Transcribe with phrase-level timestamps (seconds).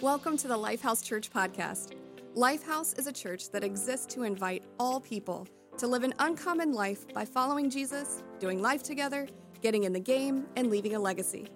[0.00, 1.94] Welcome to the Lifehouse Church podcast.
[2.36, 5.44] Lifehouse is a church that exists to invite all people
[5.76, 9.26] to live an uncommon life by following Jesus, doing life together,
[9.60, 11.48] getting in the game, and leaving a legacy.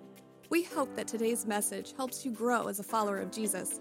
[0.50, 3.80] We hope that today's message helps you grow as a follower of Jesus,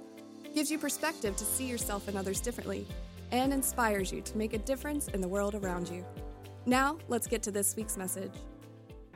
[0.54, 2.86] gives you perspective to see yourself and others differently,
[3.32, 6.06] and inspires you to make a difference in the world around you.
[6.68, 8.34] Now, let's get to this week's message.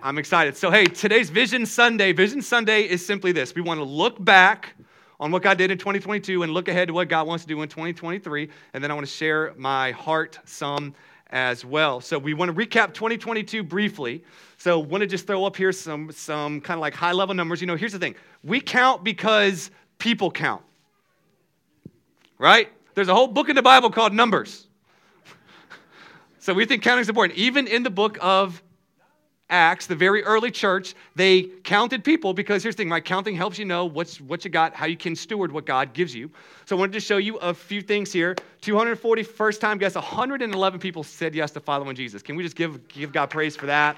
[0.01, 0.57] I'm excited.
[0.57, 2.13] So, hey, today's Vision Sunday.
[2.13, 4.74] Vision Sunday is simply this we want to look back
[5.19, 7.61] on what God did in 2022 and look ahead to what God wants to do
[7.61, 8.49] in 2023.
[8.73, 10.93] And then I want to share my heart some
[11.29, 12.01] as well.
[12.01, 14.23] So we want to recap 2022 briefly.
[14.57, 17.61] So want to just throw up here some some kind of like high level numbers.
[17.61, 18.15] You know, here's the thing.
[18.43, 20.61] We count because people count.
[22.37, 22.69] Right?
[22.93, 24.67] There's a whole book in the Bible called Numbers.
[26.39, 27.37] so we think counting is important.
[27.37, 28.61] Even in the book of
[29.49, 33.59] Acts, the very early church, they counted people because here's the thing, my Counting helps
[33.59, 36.31] you know what's what you got, how you can steward what God gives you.
[36.65, 38.35] So I wanted to show you a few things here.
[38.61, 42.23] 240 first time guests, 111 people said yes to following Jesus.
[42.23, 43.95] Can we just give give God praise for that?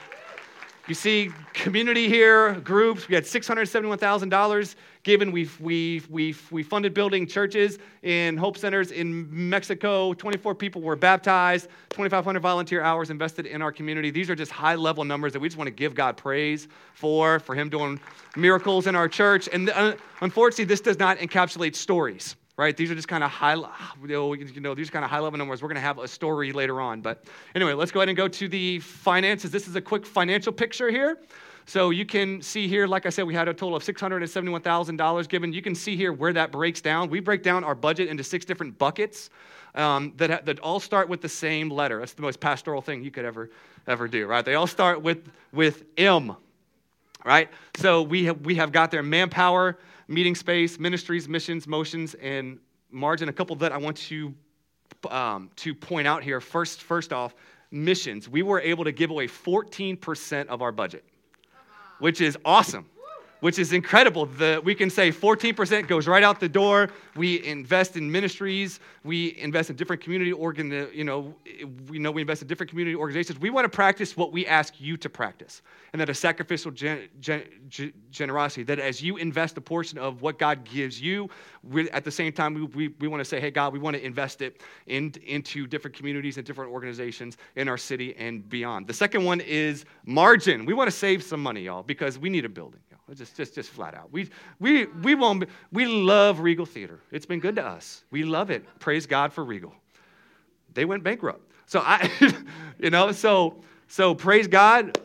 [0.87, 3.09] You see community here, groups.
[3.09, 5.33] We had $671,000 given.
[5.33, 10.13] We've, we've, we've, we funded building churches in Hope Centers in Mexico.
[10.13, 14.11] 24 people were baptized, 2,500 volunteer hours invested in our community.
[14.11, 17.41] These are just high level numbers that we just want to give God praise for,
[17.41, 17.99] for Him doing
[18.37, 19.49] miracles in our church.
[19.51, 22.75] And uh, unfortunately, this does not encapsulate stories right?
[22.75, 25.61] These are just kind of high, you know, these kind of high level numbers.
[25.61, 27.01] We're going to have a story later on.
[27.01, 29.51] But anyway, let's go ahead and go to the finances.
[29.51, 31.19] This is a quick financial picture here.
[31.67, 35.53] So you can see here, like I said, we had a total of $671,000 given.
[35.53, 37.09] You can see here where that breaks down.
[37.09, 39.29] We break down our budget into six different buckets
[39.75, 41.99] um, that, that all start with the same letter.
[41.99, 43.51] That's the most pastoral thing you could ever,
[43.85, 44.43] ever do, right?
[44.43, 46.37] They all start with, with M,
[47.25, 47.49] right?
[47.75, 52.59] So we have, we have got their manpower, meeting space, ministries, missions, motions, and
[52.91, 53.29] margin.
[53.29, 54.33] A couple that I want to,
[55.09, 56.41] um, to point out here.
[56.41, 57.35] First, first off,
[57.71, 58.29] missions.
[58.29, 61.03] We were able to give away 14% of our budget,
[61.99, 62.85] which is awesome
[63.39, 64.25] which is incredible.
[64.25, 66.89] The, we can say 14% goes right out the door.
[67.15, 68.79] We invest in ministries.
[69.03, 70.89] We invest in different community organ.
[70.93, 71.35] You know,
[71.89, 73.39] we know we invest in different community organizations.
[73.39, 75.61] We want to practice what we ask you to practice,
[75.93, 77.43] and that a sacrificial gen, gen,
[78.11, 78.63] generosity.
[78.63, 81.29] That as you invest a portion of what God gives you,
[81.91, 84.05] at the same time we, we, we want to say, hey God, we want to
[84.05, 88.87] invest it in, into different communities and different organizations in our city and beyond.
[88.87, 90.65] The second one is margin.
[90.65, 92.79] We want to save some money, y'all, because we need a building.
[93.13, 94.11] Just, just, just flat out.
[94.11, 94.29] We,
[94.59, 96.99] we, we, won't, we love Regal Theater.
[97.11, 98.03] It's been good to us.
[98.11, 98.65] We love it.
[98.79, 99.73] Praise God for Regal.
[100.73, 101.49] They went bankrupt.
[101.67, 102.11] So I,
[102.79, 104.99] you know, so, so praise God.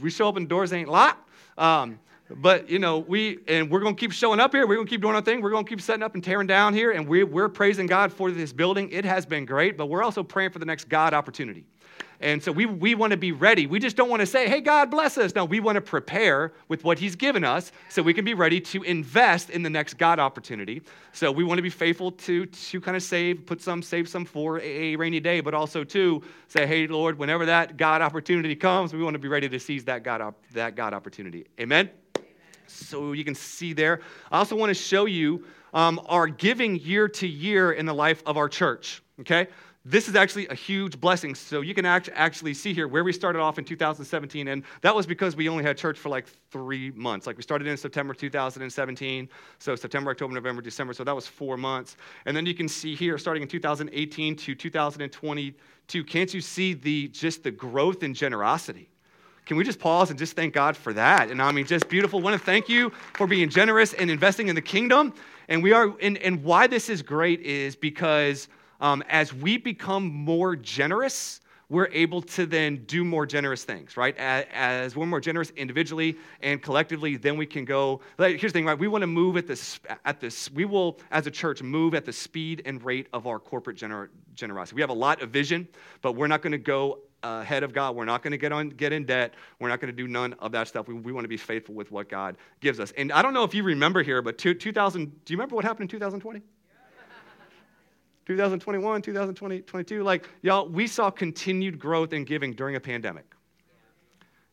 [0.00, 1.28] We show up and doors ain't locked.
[1.58, 1.98] Um,
[2.36, 4.66] but you know, we and we're gonna keep showing up here.
[4.66, 5.40] We're gonna keep doing our thing.
[5.40, 8.30] We're gonna keep setting up and tearing down here, and we, we're praising God for
[8.30, 8.88] this building.
[8.90, 11.64] It has been great, but we're also praying for the next God opportunity.
[12.20, 13.66] And so we, we want to be ready.
[13.66, 15.34] We just don't want to say, hey, God bless us.
[15.34, 18.60] No, we want to prepare with what He's given us so we can be ready
[18.60, 20.82] to invest in the next God opportunity.
[21.12, 24.26] So we want to be faithful to, to kind of save, put some, save some
[24.26, 28.92] for a rainy day, but also to say, hey, Lord, whenever that God opportunity comes,
[28.92, 31.46] we want to be ready to seize that God, op- that God opportunity.
[31.58, 31.88] Amen?
[32.66, 34.02] So you can see there.
[34.30, 38.22] I also want to show you um, our giving year to year in the life
[38.26, 39.02] of our church.
[39.20, 39.48] Okay?
[39.84, 41.34] This is actually a huge blessing.
[41.34, 44.94] So you can act, actually see here where we started off in 2017, and that
[44.94, 47.26] was because we only had church for like three months.
[47.26, 51.56] Like we started in September 2017, so September, October, November, December, so that was four
[51.56, 51.96] months.
[52.26, 57.08] And then you can see here, starting in 2018 to 2022, can't you see the
[57.08, 58.90] just the growth in generosity?
[59.46, 61.30] Can we just pause and just thank God for that?
[61.30, 62.20] And I mean, just beautiful.
[62.20, 65.14] Want to thank you for being generous and investing in the kingdom.
[65.48, 68.46] And we are, and, and why this is great is because
[68.80, 74.16] um, as we become more generous, we're able to then do more generous things, right?
[74.18, 78.00] As, we're more generous individually and collectively, then we can go.
[78.18, 78.78] Like, here's the thing, right?
[78.78, 80.50] We want to move at this, at this.
[80.50, 84.08] We will, as a church, move at the speed and rate of our corporate gener-
[84.34, 84.74] generosity.
[84.74, 85.68] We have a lot of vision,
[86.02, 87.94] but we're not going to go ahead of God.
[87.94, 89.34] We're not going to get on, get in debt.
[89.60, 90.88] We're not going to do none of that stuff.
[90.88, 92.92] We, we want to be faithful with what God gives us.
[92.96, 95.24] And I don't know if you remember here, but two, 2000.
[95.24, 96.42] Do you remember what happened in 2020?
[98.30, 103.34] 2021, 2020, 22, like, y'all, we saw continued growth in giving during a pandemic.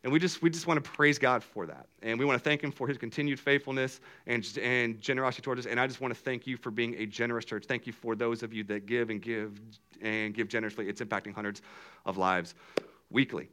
[0.04, 1.86] And we just, we just want to praise God for that.
[2.02, 5.70] And we want to thank Him for His continued faithfulness and, and generosity towards us.
[5.70, 7.66] And I just want to thank you for being a generous church.
[7.68, 9.62] Thank you for those of you that give and give
[10.02, 10.90] and give generously.
[10.90, 11.62] It's impacting hundreds
[12.08, 12.56] of lives
[13.12, 13.48] weekly.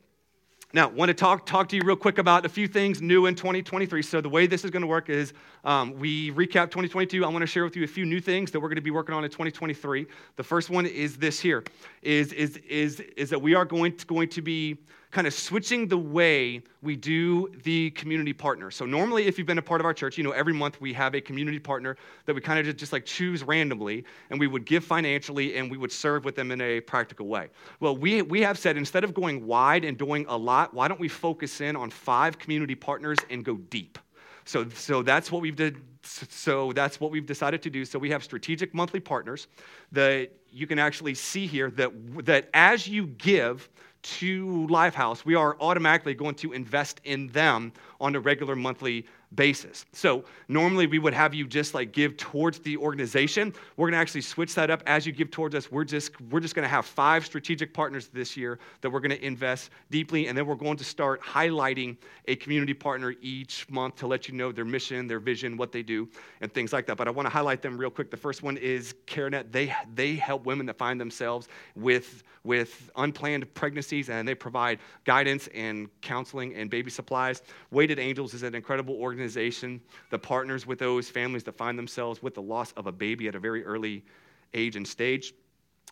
[0.75, 3.37] Now, want to talk, talk to you real quick about a few things new in
[3.37, 4.03] 2023.
[4.03, 5.33] So, the way this is going to work is
[5.63, 7.25] um, we recap 2022.
[7.25, 8.91] I want to share with you a few new things that we're going to be
[8.91, 10.05] working on in 2023.
[10.35, 11.63] The first one is this here
[12.03, 14.77] is, is, is, is that we are going to, going to be
[15.15, 18.69] kind of switching the way we do the community partner.
[18.69, 20.93] So normally, if you've been a part of our church, you know every month we
[20.93, 21.97] have a community partner
[22.27, 25.71] that we kind of just, just like choose randomly, and we would give financially and
[25.71, 27.49] we would serve with them in a practical way.
[27.79, 31.01] Well, we we have said instead of going wide and doing a lot, why don't
[31.01, 34.01] we focus in on five community partners and go deep?
[34.45, 35.81] So so that's what we've did.
[36.03, 37.85] So that's what we've decided to do.
[37.85, 39.47] So we have strategic monthly partners
[39.93, 41.93] that you can actually see here that
[42.27, 43.71] that as you give
[44.05, 49.87] to Lifehouse, we are automatically going to invest in them on a regular monthly basis.
[49.93, 53.53] So normally we would have you just like give towards the organization.
[53.77, 55.71] We're going to actually switch that up as you give towards us.
[55.71, 59.11] We're just we're just going to have five strategic partners this year that we're going
[59.11, 61.97] to invest deeply and then we're going to start highlighting
[62.29, 65.83] a community partner each month to let you know their mission, their vision, what they
[65.83, 66.09] do
[66.41, 66.97] and things like that.
[66.97, 68.11] But I want to highlight them real quick.
[68.11, 69.53] The first one is CareNet.
[69.53, 75.49] They they help women that find themselves with with unplanned pregnancies and they provide guidance
[75.55, 77.43] and counseling and baby supplies.
[77.71, 79.81] Weighted Angels is an incredible organization organization
[80.11, 83.35] that partners with those families that find themselves with the loss of a baby at
[83.35, 84.05] a very early
[84.53, 85.33] age and stage.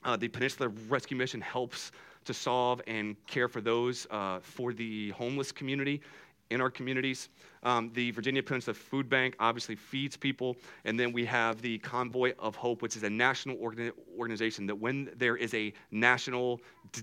[0.04, 1.92] Uh, the Peninsula Rescue Mission helps
[2.26, 6.02] to solve and care for those uh, for the homeless community
[6.50, 7.30] in our communities.
[7.62, 10.56] Um, the Virginia Peninsula Food Bank obviously feeds people.
[10.84, 14.74] And then we have the Convoy of Hope, which is a national organi- organization that
[14.74, 16.60] when there is a national
[16.92, 17.00] d-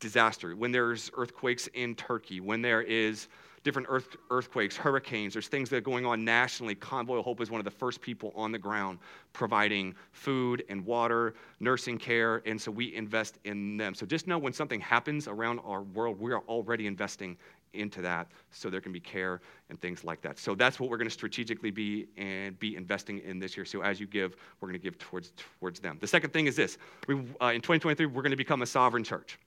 [0.00, 3.28] disaster, when there's earthquakes in Turkey, when there is
[3.64, 6.74] different earth, earthquakes, hurricanes, there's things that are going on nationally.
[6.74, 8.98] Convoy of Hope is one of the first people on the ground
[9.32, 13.94] providing food and water, nursing care, and so we invest in them.
[13.94, 17.36] So just know when something happens around our world, we are already investing
[17.74, 19.40] into that so there can be care
[19.70, 20.38] and things like that.
[20.38, 23.64] So that's what we're going to strategically be and be investing in this year.
[23.64, 25.98] So as you give, we're going to give towards towards them.
[26.00, 29.04] The second thing is this: we, uh, in 2023, we're going to become a sovereign
[29.04, 29.38] church.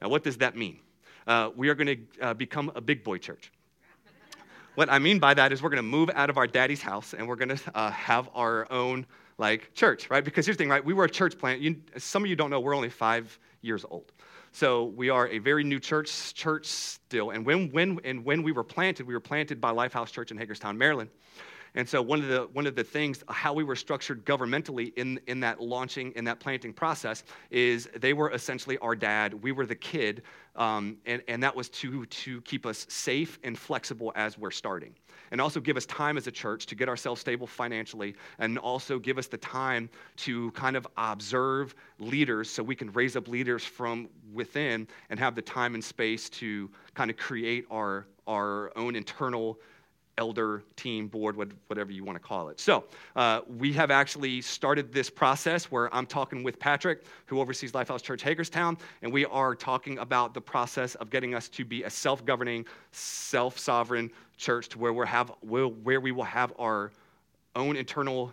[0.00, 0.80] Now, what does that mean?
[1.26, 3.50] Uh, we are going to uh, become a big boy church.
[4.76, 7.14] What I mean by that is we're going to move out of our daddy's house
[7.14, 9.06] and we're going to uh, have our own
[9.38, 10.22] like church, right?
[10.22, 10.84] Because here's the thing, right?
[10.84, 11.62] We were a church plant.
[11.62, 14.12] You, some of you don't know we're only five years old.
[14.52, 17.30] So we are a very new church, church still.
[17.30, 20.36] And when, when, and when we were planted, we were planted by Lifehouse Church in
[20.36, 21.08] Hagerstown, Maryland.
[21.76, 25.20] And so one of the one of the things how we were structured governmentally in
[25.26, 29.34] in that launching in that planting process is they were essentially our dad.
[29.34, 30.22] We were the kid,
[30.56, 34.94] um, and and that was to to keep us safe and flexible as we're starting,
[35.30, 38.98] and also give us time as a church to get ourselves stable financially, and also
[38.98, 43.66] give us the time to kind of observe leaders so we can raise up leaders
[43.66, 48.96] from within and have the time and space to kind of create our our own
[48.96, 49.58] internal
[50.18, 51.36] elder team board
[51.66, 52.58] whatever you want to call it.
[52.58, 52.84] So
[53.16, 58.02] uh, we have actually started this process where i'm talking with patrick who oversees lifehouse
[58.02, 61.90] church hagerstown and we are talking about the process of getting us to be a
[61.90, 66.92] self-governing self-sovereign church to where, we have, where we will have our
[67.54, 68.32] own internal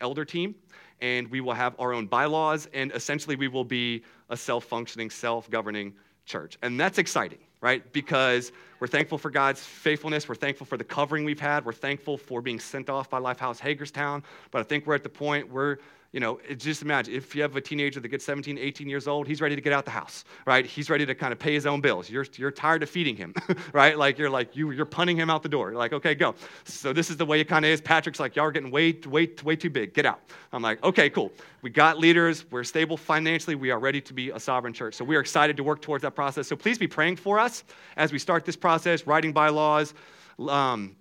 [0.00, 0.54] elder team
[1.00, 5.92] and we will have our own bylaws and essentially we will be a self-functioning self-governing
[6.24, 6.58] church.
[6.62, 7.92] And that's exciting right?
[7.92, 10.28] Because we're thankful for God's faithfulness.
[10.28, 11.64] We're thankful for the covering we've had.
[11.64, 14.22] We're thankful for being sent off by Lifehouse Hagerstown.
[14.50, 15.78] But I think we're at the point where
[16.12, 19.28] you know, just imagine if you have a teenager that gets 17, 18 years old,
[19.28, 20.66] he's ready to get out the house, right?
[20.66, 22.10] He's ready to kind of pay his own bills.
[22.10, 23.32] You're, you're tired of feeding him,
[23.72, 23.96] right?
[23.96, 25.70] Like you're like, you, you're punting him out the door.
[25.70, 26.34] You're like, okay, go.
[26.64, 27.80] So this is the way it kind of is.
[27.80, 29.94] Patrick's like, y'all are getting way, way, way too big.
[29.94, 30.20] Get out.
[30.52, 31.30] I'm like, okay, cool.
[31.62, 32.44] We got leaders.
[32.50, 33.54] We're stable financially.
[33.54, 34.94] We are ready to be a sovereign church.
[34.94, 36.48] So we are excited to work towards that process.
[36.48, 37.62] So please be praying for us
[37.96, 39.94] as we start this process, writing bylaws,
[40.40, 40.96] um,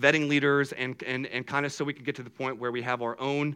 [0.00, 2.72] vetting leaders, and, and, and kind of so we can get to the point where
[2.72, 3.54] we have our own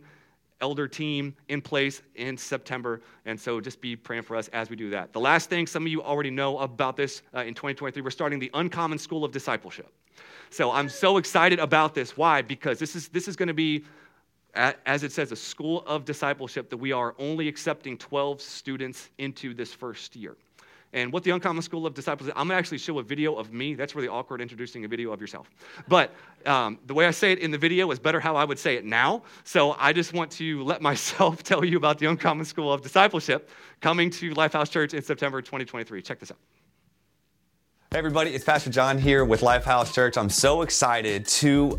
[0.60, 3.02] elder team in place in September.
[3.25, 5.12] And so just be praying for us as we do that.
[5.12, 8.38] The last thing, some of you already know about this uh, in 2023, we're starting
[8.38, 9.92] the Uncommon School of Discipleship.
[10.50, 12.16] So I'm so excited about this.
[12.16, 12.42] Why?
[12.42, 13.84] Because this is, this is going to be,
[14.54, 19.54] as it says, a school of discipleship that we are only accepting 12 students into
[19.54, 20.36] this first year.
[20.97, 23.53] And what the Uncommon School of Disciples is, I'm to actually show a video of
[23.53, 23.75] me.
[23.75, 25.50] That's really awkward introducing a video of yourself.
[25.88, 26.11] But
[26.47, 28.76] um, the way I say it in the video is better how I would say
[28.76, 29.23] it now.
[29.45, 33.50] So I just want to let myself tell you about the Uncommon School of Discipleship
[33.83, 36.00] coming to Lifehouse Church in September 2023.
[36.00, 36.38] Check this out.
[37.91, 40.17] Hey, everybody, it's Pastor John here with Lifehouse Church.
[40.17, 41.79] I'm so excited to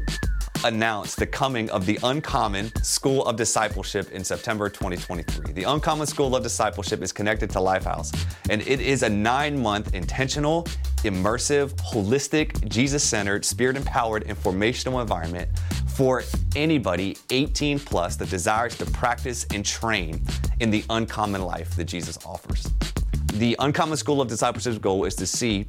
[0.63, 5.53] announced the coming of the Uncommon School of Discipleship in September 2023.
[5.53, 8.15] The Uncommon School of Discipleship is connected to Lifehouse,
[8.49, 10.63] and it is a nine month intentional,
[11.03, 15.49] immersive, holistic, Jesus centered, spirit empowered, and formational environment
[15.87, 16.23] for
[16.55, 20.21] anybody 18 plus that desires to practice and train
[20.59, 22.71] in the uncommon life that Jesus offers.
[23.33, 25.67] The Uncommon School of Discipleship's goal is to see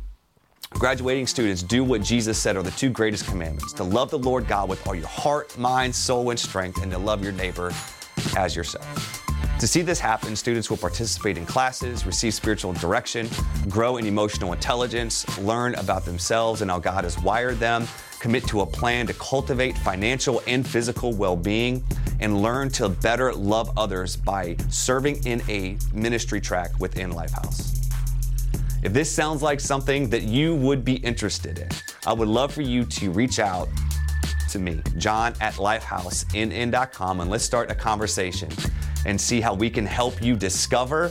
[0.70, 4.46] graduating students do what Jesus said are the two greatest commandments to love the Lord
[4.46, 7.72] God with all your heart, mind, soul, and strength, and to love your neighbor
[8.37, 9.25] as yourself.
[9.58, 13.28] To see this happen, students will participate in classes, receive spiritual direction,
[13.68, 17.88] grow in emotional intelligence, learn about themselves and how God has wired them,
[18.20, 21.82] commit to a plan to cultivate financial and physical well being,
[22.20, 27.77] and learn to better love others by serving in a ministry track within Lifehouse.
[28.80, 31.68] If this sounds like something that you would be interested in,
[32.06, 33.68] I would love for you to reach out
[34.50, 38.49] to me, John at lifehousenn.com, and let's start a conversation
[39.04, 41.11] and see how we can help you discover,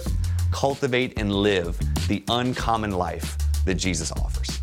[0.51, 4.56] cultivate, and live the uncommon life that Jesus offers.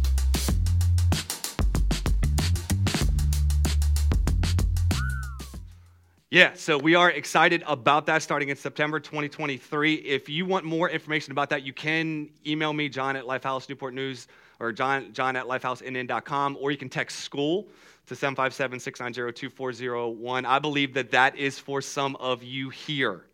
[6.35, 9.95] Yeah, so we are excited about that starting in September 2023.
[9.95, 13.95] If you want more information about that, you can email me, John at Lifehouse Newport
[13.95, 14.27] News,
[14.59, 17.69] or John, John at lifehousenn.com, or you can text school
[18.07, 20.45] to 757 690 2401.
[20.45, 23.27] I believe that that is for some of you here.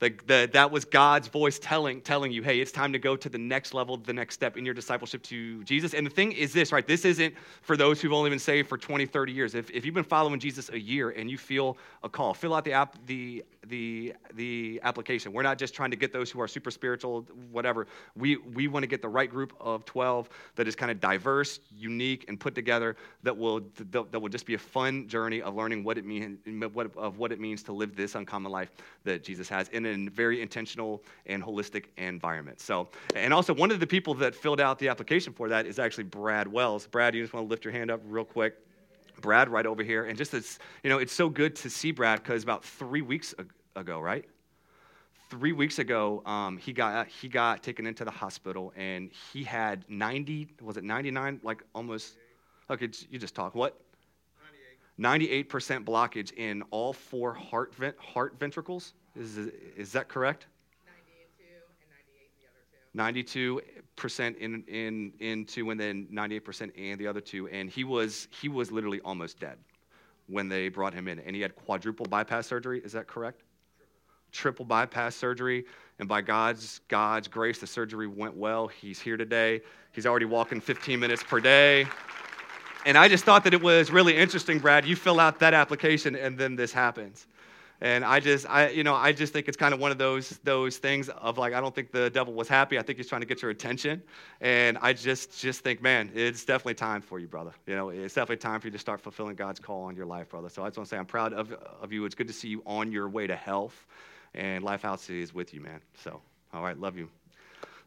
[0.00, 3.28] The, the, that was God's voice telling, telling you, hey, it's time to go to
[3.28, 5.92] the next level, the next step in your discipleship to Jesus.
[5.92, 6.86] And the thing is this, right?
[6.86, 9.54] This isn't for those who've only been saved for 20, 30 years.
[9.56, 12.64] If, if you've been following Jesus a year and you feel a call, fill out
[12.64, 15.32] the, app, the, the, the application.
[15.32, 17.88] We're not just trying to get those who are super spiritual, whatever.
[18.16, 21.58] We, we want to get the right group of 12 that is kind of diverse,
[21.76, 25.56] unique, and put together that will, that, that will just be a fun journey of
[25.56, 26.38] learning what it means,
[26.72, 28.70] what, of what it means to live this uncommon life
[29.02, 32.60] that Jesus has in very intentional and holistic environment.
[32.60, 35.78] So, and also one of the people that filled out the application for that is
[35.78, 36.86] actually Brad Wells.
[36.86, 38.54] Brad, you just want to lift your hand up real quick.
[39.20, 40.04] Brad right over here.
[40.04, 43.34] And just as, you know, it's so good to see Brad because about three weeks
[43.76, 44.24] ago, right?
[45.30, 49.84] Three weeks ago, um, he, got, he got taken into the hospital and he had
[49.88, 51.40] 90, was it 99?
[51.42, 52.16] Like almost,
[52.70, 53.54] okay, you just talk.
[53.54, 53.80] What?
[54.98, 55.46] 98%
[55.84, 58.94] blockage in all four heart, vent, heart ventricles.
[59.18, 59.36] Is,
[59.76, 60.46] is that correct?
[62.94, 63.60] 92
[63.96, 67.48] percent in in in two, and then 98 percent in the other two.
[67.48, 69.58] And he was he was literally almost dead
[70.26, 72.80] when they brought him in, and he had quadruple bypass surgery.
[72.84, 73.42] Is that correct?
[74.30, 75.64] Triple bypass surgery,
[75.98, 78.68] and by God's God's grace, the surgery went well.
[78.68, 79.60] He's here today.
[79.92, 81.86] He's already walking 15 minutes per day.
[82.86, 84.84] And I just thought that it was really interesting, Brad.
[84.84, 87.26] You fill out that application, and then this happens.
[87.80, 90.30] And I just, I, you know, I just think it's kind of one of those
[90.42, 92.76] those things of like, I don't think the devil was happy.
[92.76, 94.02] I think he's trying to get your attention.
[94.40, 97.52] And I just just think, man, it's definitely time for you, brother.
[97.66, 100.30] You know, it's definitely time for you to start fulfilling God's call on your life,
[100.30, 100.48] brother.
[100.48, 102.04] So I just want to say I'm proud of, of you.
[102.04, 103.86] It's good to see you on your way to health.
[104.34, 105.80] And Lifehouse is with you, man.
[106.02, 106.20] So,
[106.52, 107.08] all right, love you.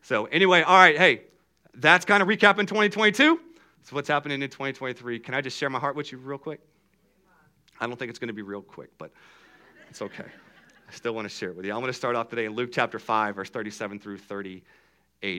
[0.03, 1.23] So anyway, all right, hey,
[1.75, 3.39] that's kind of recap in 2022.
[3.83, 5.19] So what's happening in 2023?
[5.19, 6.61] Can I just share my heart with you real quick?
[7.79, 9.11] I don't think it's going to be real quick, but.
[9.91, 10.23] It's okay.
[10.23, 11.73] I still want to share it with you.
[11.73, 14.63] I'm going to start off today in Luke chapter 5, verse 37 through 38.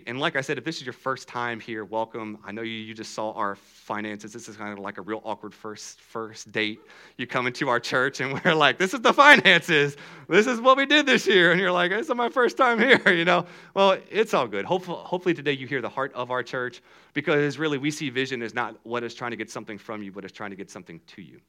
[0.07, 2.37] And like I said, if this is your first time here, welcome.
[2.45, 4.31] I know you, you just saw our finances.
[4.31, 6.81] This is kind of like a real awkward first first date.
[7.17, 9.97] You come into our church and we're like, this is the finances.
[10.29, 11.53] This is what we did this year.
[11.53, 13.47] And you're like, this is my first time here, you know?
[13.73, 14.67] Well, it's all good.
[14.67, 16.83] Hopefully, hopefully today you hear the heart of our church
[17.15, 20.13] because really we see vision as not what is trying to get something from you,
[20.13, 21.41] but it's trying to get something to you.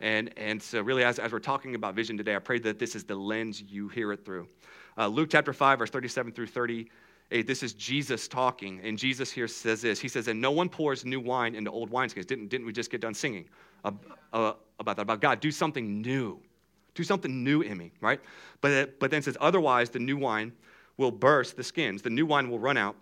[0.00, 2.94] And, and so, really, as, as we're talking about vision today, I pray that this
[2.94, 4.46] is the lens you hear it through.
[4.98, 8.80] Uh, Luke chapter 5, verse 37 through 38, this is Jesus talking.
[8.82, 11.90] And Jesus here says this He says, And no one pours new wine into old
[11.90, 12.26] wineskins.
[12.26, 13.46] Didn't, didn't we just get done singing
[13.84, 13.92] uh,
[14.78, 15.02] about that?
[15.02, 16.40] About God, do something new.
[16.94, 18.20] Do something new in me, right?
[18.62, 20.52] But, but then says, Otherwise, the new wine
[20.96, 22.02] will burst the skins.
[22.02, 22.96] The new wine will run out,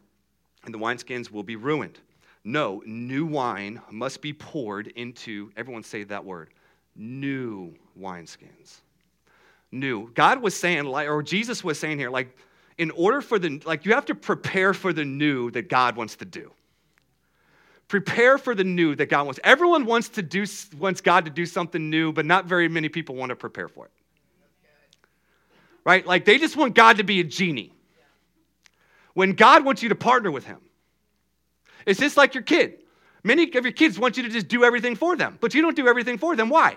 [0.64, 2.00] and the wineskins will be ruined.
[2.44, 6.50] No, new wine must be poured into, everyone say that word,
[6.96, 8.80] new wineskins.
[9.72, 10.10] New.
[10.14, 12.36] God was saying, or Jesus was saying here, like,
[12.78, 16.16] in order for the, like, you have to prepare for the new that God wants
[16.16, 16.52] to do.
[17.88, 19.40] Prepare for the new that God wants.
[19.44, 20.44] Everyone wants to do,
[20.78, 23.86] wants God to do something new, but not very many people want to prepare for
[23.86, 23.92] it.
[25.84, 26.06] Right?
[26.06, 27.72] Like, they just want God to be a genie.
[29.12, 30.58] When God wants you to partner with Him,
[31.86, 32.78] it's just like your kid.
[33.22, 35.76] Many of your kids want you to just do everything for them, but you don't
[35.76, 36.48] do everything for them.
[36.48, 36.76] Why?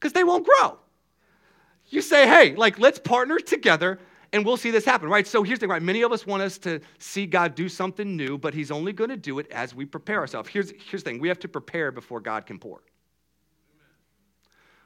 [0.00, 0.78] Because they won't grow.
[1.88, 3.98] You say, hey, like, let's partner together
[4.32, 5.26] and we'll see this happen, right?
[5.26, 5.82] So here's the thing, right?
[5.82, 9.10] Many of us want us to see God do something new, but He's only going
[9.10, 10.48] to do it as we prepare ourselves.
[10.48, 12.80] Here's, here's the thing we have to prepare before God can pour.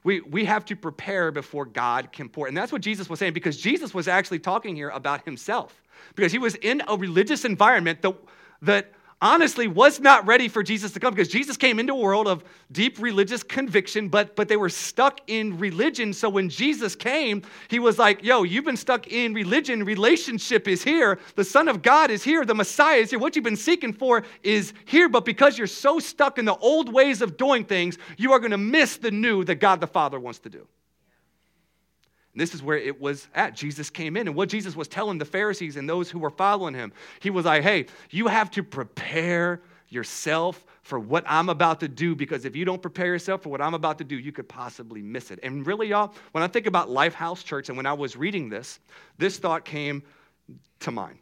[0.03, 2.47] We, we have to prepare before God can pour.
[2.47, 5.83] And that's what Jesus was saying because Jesus was actually talking here about himself.
[6.15, 8.15] Because he was in a religious environment that,
[8.61, 12.27] that honestly was not ready for Jesus to come because Jesus came into a world
[12.27, 16.13] of deep religious conviction, but, but they were stuck in religion.
[16.13, 19.85] So when Jesus came, he was like, Yo, you've been stuck in religion.
[19.85, 21.19] Relationship is here.
[21.37, 22.45] The Son of God is here.
[22.45, 23.19] The Messiah is here.
[23.19, 25.09] What you've been seeking for is here.
[25.09, 28.51] But because you're so stuck in the old ways of doing things, you are going
[28.51, 30.67] to miss the new that God the Father wants to do.
[32.35, 33.55] And this is where it was at.
[33.55, 36.75] Jesus came in, and what Jesus was telling the Pharisees and those who were following
[36.75, 41.89] him, he was like, hey, you have to prepare yourself for what I'm about to
[41.89, 44.49] do because if you don't prepare yourself for what I'm about to do, you could
[44.49, 45.39] possibly miss it.
[45.43, 48.81] And really, y'all, when I think about Lifehouse Church and when I was reading this,
[49.17, 50.03] this thought came
[50.81, 51.19] to mind.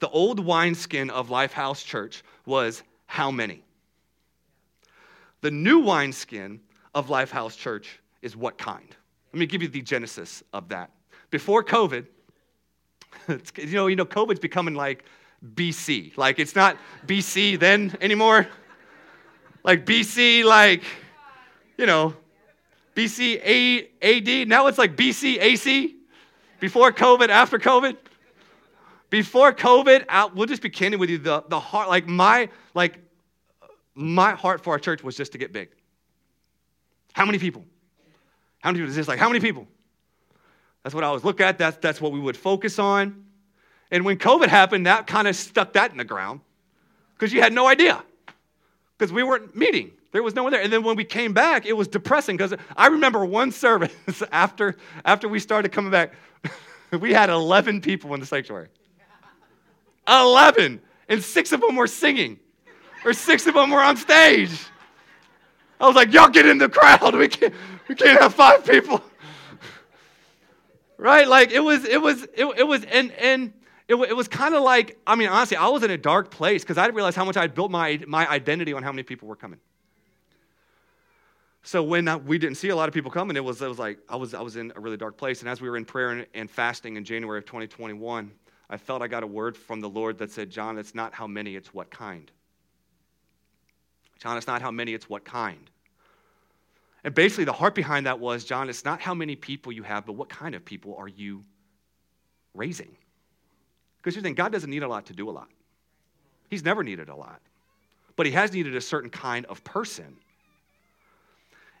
[0.00, 3.62] The old wineskin of Lifehouse Church was how many?
[5.42, 6.60] The new wineskin
[6.94, 8.96] of Lifehouse Church is what kind?
[9.32, 10.90] Let me give you the genesis of that.
[11.30, 12.06] Before COVID,
[13.56, 15.04] you know, you know, COVID's becoming like
[15.54, 16.16] BC.
[16.16, 18.48] Like it's not BC then anymore.
[19.62, 20.82] Like BC, like,
[21.76, 22.14] you know,
[22.94, 24.48] BC A- AD.
[24.48, 25.96] Now it's like BC AC.
[26.58, 27.96] Before COVID, after COVID.
[29.08, 31.18] Before COVID, out, we'll just be candid with you.
[31.18, 32.98] The, the heart, like my, like
[33.94, 35.70] my heart for our church was just to get big.
[37.12, 37.64] How many people?
[38.60, 39.08] How many people is this?
[39.08, 39.66] Like, how many people?
[40.82, 41.58] That's what I always look at.
[41.58, 43.24] That's, that's what we would focus on.
[43.90, 46.40] And when COVID happened, that kind of stuck that in the ground
[47.14, 48.02] because you had no idea
[48.96, 49.90] because we weren't meeting.
[50.12, 50.62] There was no one there.
[50.62, 54.76] And then when we came back, it was depressing because I remember one service after,
[55.04, 56.12] after we started coming back,
[57.00, 58.68] we had 11 people in the sanctuary.
[60.08, 60.80] 11.
[61.08, 62.38] And six of them were singing,
[63.04, 64.52] or six of them were on stage.
[65.80, 67.16] I was like, y'all get in the crowd.
[67.16, 67.54] We can't,
[67.90, 69.02] we can't have five people.
[70.96, 71.26] right?
[71.26, 73.52] Like it was, it was, it, it was, and, and
[73.88, 76.62] it, it was kind of like, I mean, honestly, I was in a dark place
[76.62, 79.02] because I didn't realize how much I had built my, my identity on how many
[79.02, 79.58] people were coming.
[81.64, 83.80] So when uh, we didn't see a lot of people coming, it was, it was
[83.80, 85.40] like I was, I was in a really dark place.
[85.40, 88.30] And as we were in prayer and, and fasting in January of 2021,
[88.70, 91.26] I felt I got a word from the Lord that said, John, it's not how
[91.26, 92.30] many, it's what kind.
[94.20, 95.68] John, it's not how many, it's what kind.
[97.04, 100.04] And basically, the heart behind that was, John, it's not how many people you have,
[100.04, 101.44] but what kind of people are you
[102.54, 102.94] raising?
[103.98, 105.48] Because you think God doesn't need a lot to do a lot.
[106.48, 107.40] He's never needed a lot.
[108.16, 110.16] But he has needed a certain kind of person.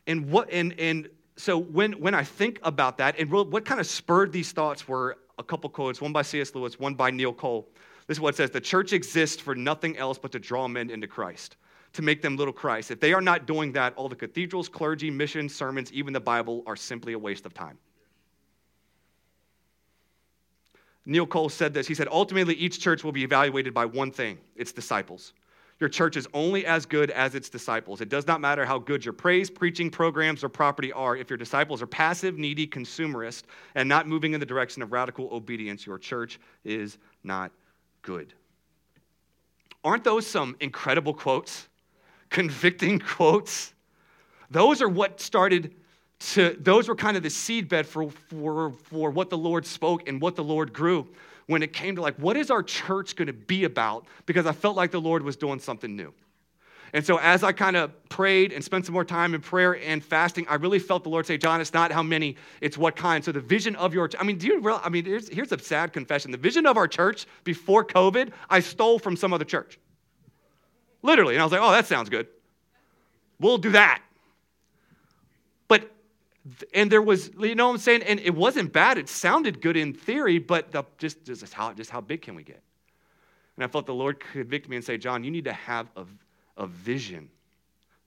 [0.06, 3.86] And what and and so when when I think about that, and what kind of
[3.86, 6.54] spurred these thoughts were a couple quotes, one by C.S.
[6.54, 7.68] Lewis, one by Neil Cole.
[8.06, 10.88] This is what it says: the church exists for nothing else but to draw men
[10.88, 11.56] into Christ
[11.92, 12.90] to make them little Christ.
[12.90, 16.62] If they are not doing that, all the cathedrals, clergy, missions, sermons, even the Bible
[16.66, 17.78] are simply a waste of time.
[21.06, 21.86] Neil Cole said this.
[21.86, 25.32] He said, ultimately, each church will be evaluated by one thing its disciples.
[25.80, 28.02] Your church is only as good as its disciples.
[28.02, 31.16] It does not matter how good your praise, preaching, programs, or property are.
[31.16, 35.30] If your disciples are passive, needy, consumerist, and not moving in the direction of radical
[35.32, 37.50] obedience, your church is not
[38.02, 38.34] good.
[39.82, 41.66] Aren't those some incredible quotes?
[42.30, 43.74] Convicting quotes.
[44.50, 45.74] Those are what started
[46.20, 50.20] to, those were kind of the seedbed for, for, for what the Lord spoke and
[50.20, 51.08] what the Lord grew
[51.46, 54.06] when it came to like, what is our church going to be about?
[54.26, 56.12] Because I felt like the Lord was doing something new.
[56.92, 60.04] And so as I kind of prayed and spent some more time in prayer and
[60.04, 63.24] fasting, I really felt the Lord say, John, it's not how many, it's what kind.
[63.24, 65.58] So the vision of your, I mean, do you realize, I mean, here's, here's a
[65.58, 66.32] sad confession.
[66.32, 69.78] The vision of our church before COVID, I stole from some other church.
[71.02, 71.34] Literally.
[71.34, 72.26] And I was like, oh, that sounds good.
[73.38, 74.02] We'll do that.
[75.68, 75.90] But,
[76.74, 78.02] and there was, you know what I'm saying?
[78.02, 78.98] And it wasn't bad.
[78.98, 82.42] It sounded good in theory, but the, just, just, how, just how big can we
[82.42, 82.62] get?
[83.56, 86.04] And I felt the Lord convict me and say, John, you need to have a,
[86.56, 87.30] a vision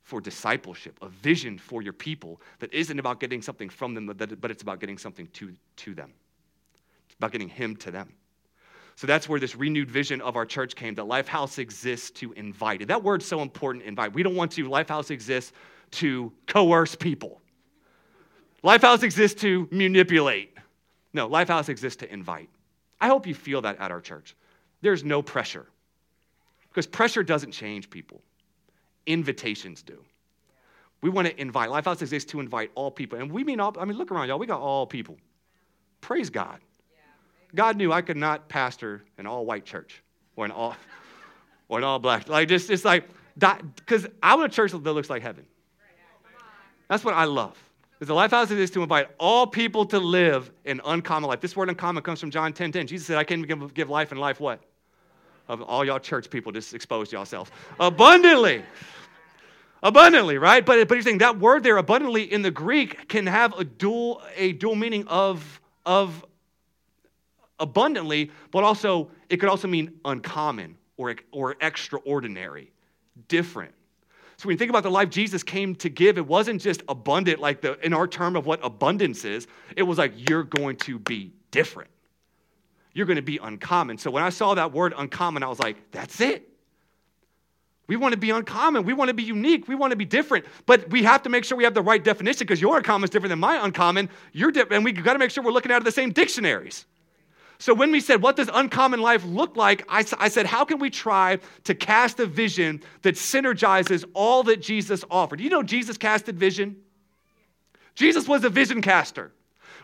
[0.03, 4.51] for discipleship, a vision for your people that isn't about getting something from them, but
[4.51, 6.11] it's about getting something to, to them.
[7.07, 8.13] It's about getting Him to them.
[8.95, 12.81] So that's where this renewed vision of our church came that Lifehouse exists to invite.
[12.81, 14.13] And that word's so important, invite.
[14.13, 15.51] We don't want to, Lifehouse exists
[15.91, 17.41] to coerce people.
[18.63, 20.55] Lifehouse exists to manipulate.
[21.13, 22.49] No, Lifehouse exists to invite.
[23.01, 24.35] I hope you feel that at our church.
[24.81, 25.65] There's no pressure
[26.69, 28.21] because pressure doesn't change people,
[29.05, 30.03] invitations do.
[31.01, 31.69] We want to invite.
[31.69, 33.19] Lifehouse exists to invite all people.
[33.19, 34.39] And we mean all, I mean, look around, y'all.
[34.39, 35.17] We got all people.
[35.99, 36.59] Praise God.
[37.55, 40.01] God knew I could not pastor an all white church
[40.35, 40.75] or an all
[41.67, 42.27] or an all black.
[42.27, 45.45] Like just it's like because I want a church that looks like heaven.
[46.87, 47.57] That's what I love.
[47.97, 51.39] Because the Lifehouse is to invite all people to live an uncommon life.
[51.39, 52.87] This word uncommon comes from John 10 10.
[52.87, 54.59] Jesus said, I came to give life and life what?
[55.47, 57.51] Of all y'all church people, just exposed yourselves.
[57.79, 58.63] Abundantly
[59.83, 60.65] abundantly, right?
[60.65, 64.23] But, but he's saying that word there, abundantly, in the Greek can have a dual,
[64.35, 66.25] a dual meaning of, of
[67.63, 72.71] abundantly, but also it could also mean uncommon or, or extraordinary,
[73.27, 73.73] different.
[74.37, 77.39] So when you think about the life Jesus came to give, it wasn't just abundant
[77.39, 79.47] like the in our term of what abundance is.
[79.75, 81.89] It was like you're going to be different.
[82.93, 83.97] You're going to be uncommon.
[83.97, 86.47] So when I saw that word uncommon, I was like, that's it.
[87.87, 88.83] We want to be uncommon.
[88.83, 89.67] We want to be unique.
[89.67, 90.45] We want to be different.
[90.65, 93.09] But we have to make sure we have the right definition because your uncommon is
[93.09, 94.09] different than my uncommon.
[94.31, 96.85] You're and we got to make sure we're looking out of the same dictionaries.
[97.63, 99.85] So when we said, what does uncommon life look like?
[99.87, 104.61] I, I said, how can we try to cast a vision that synergizes all that
[104.61, 105.39] Jesus offered?
[105.39, 106.75] You know, Jesus casted vision.
[107.95, 109.31] Jesus was a vision caster.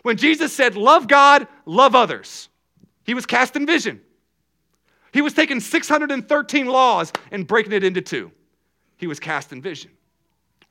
[0.02, 2.50] When Jesus said, love God, love others,
[3.06, 4.02] he was casting vision.
[5.14, 8.30] He was taking 613 laws and breaking it into two.
[8.98, 9.92] He was casting vision.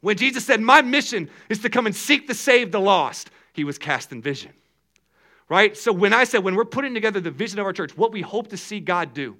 [0.02, 3.64] When Jesus said, My mission is to come and seek to save the lost, he
[3.64, 4.52] was casting vision.
[5.48, 5.76] Right?
[5.76, 8.20] So when I said, when we're putting together the vision of our church, what we
[8.20, 9.36] hope to see God do,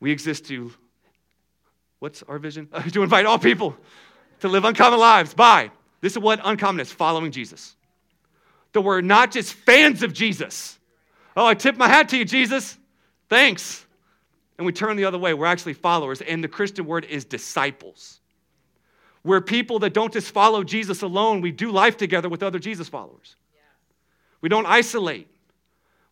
[0.00, 0.72] we exist to,
[1.98, 2.68] what's our vision?
[2.92, 3.76] to invite all people
[4.40, 7.76] to live uncommon lives by, this is what uncommon is following Jesus.
[8.72, 10.78] That we're not just fans of Jesus,
[11.36, 12.78] Oh, I tip my hat to you, Jesus.
[13.28, 13.86] Thanks.
[14.58, 15.34] And we turn the other way.
[15.34, 16.20] We're actually followers.
[16.20, 18.20] And the Christian word is disciples.
[19.24, 22.88] We're people that don't just follow Jesus alone, we do life together with other Jesus
[22.88, 23.36] followers.
[24.42, 25.28] We don't isolate.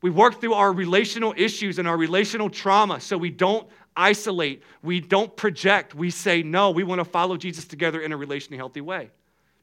[0.00, 4.62] We work through our relational issues and our relational trauma so we don't isolate.
[4.82, 5.94] We don't project.
[5.94, 9.10] We say, no, we want to follow Jesus together in a relationally healthy way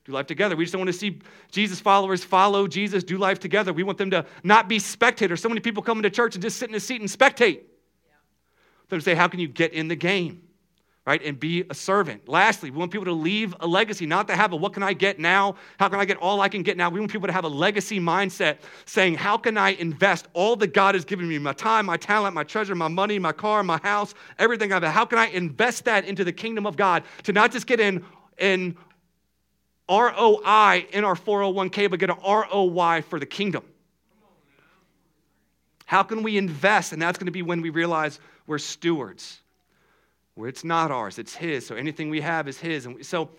[0.08, 0.56] do life together.
[0.56, 1.20] We just don't want to see
[1.52, 3.74] Jesus followers follow Jesus, do life together.
[3.74, 5.42] We want them to not be spectators.
[5.42, 7.58] So many people come into church and just sit in a seat and spectate.
[8.06, 8.14] Yeah.
[8.88, 10.47] Them say, how can you get in the game?
[11.08, 11.24] Right?
[11.24, 12.28] And be a servant.
[12.28, 14.92] Lastly, we want people to leave a legacy, not to have a what can I
[14.92, 15.56] get now?
[15.80, 16.90] How can I get all I can get now?
[16.90, 20.74] We want people to have a legacy mindset saying, how can I invest all that
[20.74, 23.78] God has given me my time, my talent, my treasure, my money, my car, my
[23.78, 27.54] house, everything I've How can I invest that into the kingdom of God to not
[27.54, 28.04] just get in
[28.38, 28.76] in
[29.90, 33.64] ROI in our 401k, but get an ROI for the kingdom.
[35.86, 36.92] How can we invest?
[36.92, 39.42] And that's going to be when we realize we're stewards,
[40.38, 41.66] where it's not ours, it's His.
[41.66, 42.86] So anything we have is His.
[42.86, 43.30] And so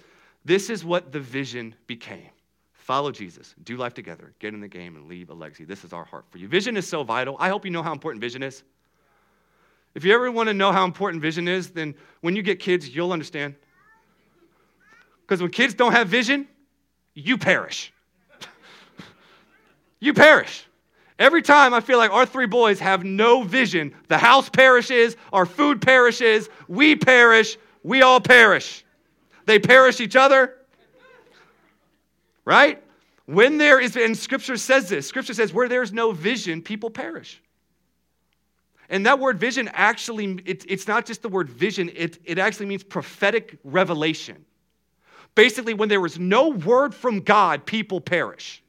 [0.45, 2.31] this is what the vision became
[2.89, 5.67] follow Jesus, do life together, get in the game, and leave a legacy.
[5.67, 6.49] This is our heart for you.
[6.49, 7.37] Vision is so vital.
[7.39, 8.63] I hope you know how important vision is.
[9.95, 12.89] If you ever want to know how important vision is, then when you get kids,
[12.89, 13.57] you'll understand.
[15.21, 16.49] Because when kids don't have vision,
[17.13, 17.93] you perish.
[20.01, 20.65] you perish.
[21.19, 25.47] Every time I feel like our three boys have no vision, the house perishes, our
[25.47, 28.85] food perishes, we perish, we all perish.
[29.47, 30.55] They perish each other.
[32.45, 32.83] Right?
[33.27, 37.43] When there is, and scripture says this scripture says, where there's no vision, people perish.
[38.89, 42.67] And that word vision actually, it, it's not just the word vision, it, it actually
[42.67, 44.45] means prophetic revelation.
[45.35, 48.63] Basically, when there is no word from God, people perish.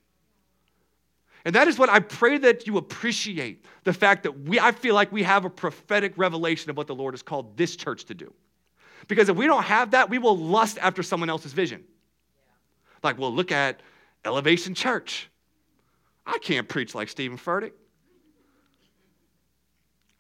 [1.46, 4.94] And that is what I pray that you appreciate the fact that we, I feel
[4.94, 8.14] like we have a prophetic revelation of what the Lord has called this church to
[8.14, 8.34] do.
[9.08, 11.84] Because if we don't have that, we will lust after someone else's vision.
[13.02, 13.82] Like, well, look at
[14.26, 15.30] Elevation Church.
[16.26, 17.72] I can't preach like Stephen Furtick.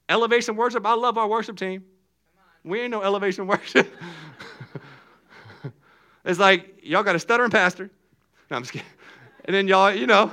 [0.08, 1.84] Elevation Worship, I love our worship team.
[2.63, 3.88] We ain't no elevation worship.
[6.25, 7.89] It's like, y'all got a stuttering pastor.
[8.51, 8.88] No, I'm just kidding.
[9.45, 10.32] And then y'all, you know,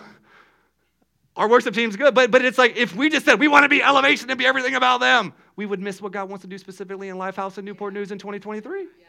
[1.36, 3.68] our worship team's good, but, but it's like if we just said we want to
[3.68, 6.58] be elevation and be everything about them, we would miss what God wants to do
[6.58, 8.80] specifically in Lifehouse and Newport News in 2023.
[8.80, 9.06] Yeah.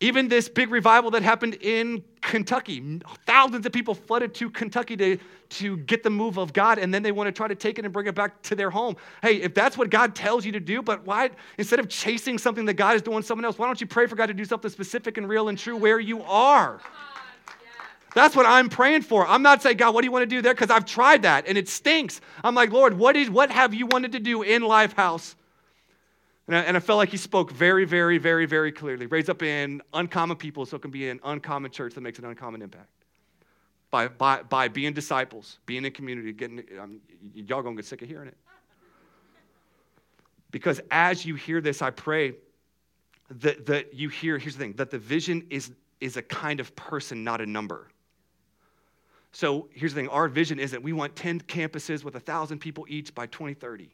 [0.00, 5.18] Even this big revival that happened in Kentucky, thousands of people flooded to Kentucky to,
[5.48, 7.84] to get the move of God, and then they want to try to take it
[7.84, 8.96] and bring it back to their home.
[9.22, 12.64] Hey, if that's what God tells you to do, but why, instead of chasing something
[12.66, 14.70] that God is doing someone else, why don't you pray for God to do something
[14.70, 16.80] specific and real and true where you are?
[18.14, 19.26] That's what I'm praying for.
[19.26, 20.54] I'm not saying, God, what do you want to do there?
[20.54, 22.20] Because I've tried that and it stinks.
[22.42, 25.34] I'm like, Lord, what, is, what have you wanted to do in Lifehouse
[26.48, 29.06] And I, and I felt like he spoke very, very, very, very clearly.
[29.06, 32.24] Raise up in uncommon people so it can be an uncommon church that makes an
[32.24, 32.88] uncommon impact.
[33.90, 37.00] By, by, by being disciples, being in community, getting, um,
[37.34, 38.36] y'all gonna get sick of hearing it.
[40.50, 42.34] Because as you hear this, I pray
[43.30, 46.74] that, that you hear, here's the thing, that the vision is, is a kind of
[46.74, 47.88] person, not a number.
[49.32, 53.14] So here's the thing our vision isn't we want 10 campuses with 1,000 people each
[53.14, 53.90] by 2030.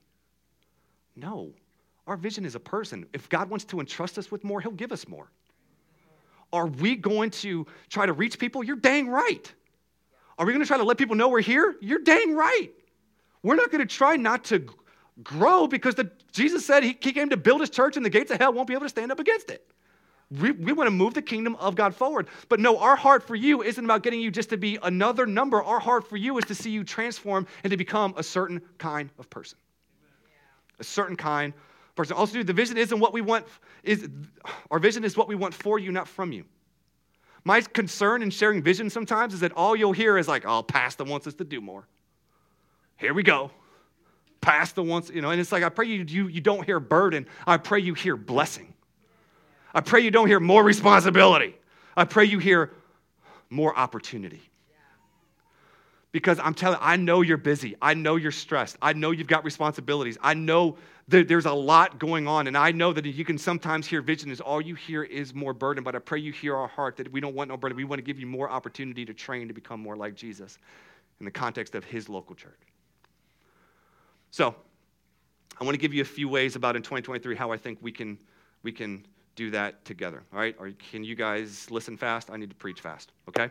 [1.17, 1.53] No,
[2.07, 3.07] our vision is a person.
[3.13, 5.31] If God wants to entrust us with more, He'll give us more.
[6.53, 8.63] Are we going to try to reach people?
[8.63, 9.53] You're dang right.
[10.39, 11.77] Are we going to try to let people know we're here?
[11.81, 12.71] You're dang right.
[13.43, 14.67] We're not going to try not to
[15.23, 18.31] grow because the, Jesus said he, he came to build his church and the gates
[18.31, 19.67] of hell won't be able to stand up against it.
[20.41, 22.29] We, we want to move the kingdom of God forward.
[22.49, 25.63] But no, our heart for you isn't about getting you just to be another number.
[25.63, 29.11] Our heart for you is to see you transform and to become a certain kind
[29.19, 29.59] of person.
[30.81, 32.17] A certain kind of person.
[32.17, 33.47] Also, dude, the vision isn't what we want,
[33.83, 34.09] is
[34.71, 36.45] our vision is what we want for you, not from you.
[37.45, 41.05] My concern in sharing vision sometimes is that all you'll hear is like, oh, Pastor
[41.05, 41.87] wants us to do more.
[42.97, 43.51] Here we go.
[44.41, 47.27] Pastor wants, you know, and it's like, I pray you, you, you don't hear burden.
[47.47, 48.74] I pray you hear blessing.
[49.75, 51.57] I pray you don't hear more responsibility.
[51.97, 52.71] I pray you hear
[53.51, 54.43] more opportunity.
[56.13, 57.75] Because I'm telling I know you're busy.
[57.83, 58.77] I know you're stressed.
[58.81, 60.17] I know you've got responsibilities.
[60.23, 60.77] I know
[61.09, 62.47] that there's a lot going on.
[62.47, 65.53] And I know that you can sometimes hear vision is all you hear is more
[65.53, 65.83] burden.
[65.83, 67.77] But I pray you hear our heart that we don't want no burden.
[67.77, 70.59] We want to give you more opportunity to train to become more like Jesus
[71.19, 72.61] in the context of his local church.
[74.31, 74.55] So
[75.61, 77.91] I want to give you a few ways about in 2023 how I think we
[77.91, 78.19] can,
[78.63, 80.23] we can do that together.
[80.33, 80.55] All right?
[80.59, 82.31] Or can you guys listen fast?
[82.31, 83.51] I need to preach fast, okay?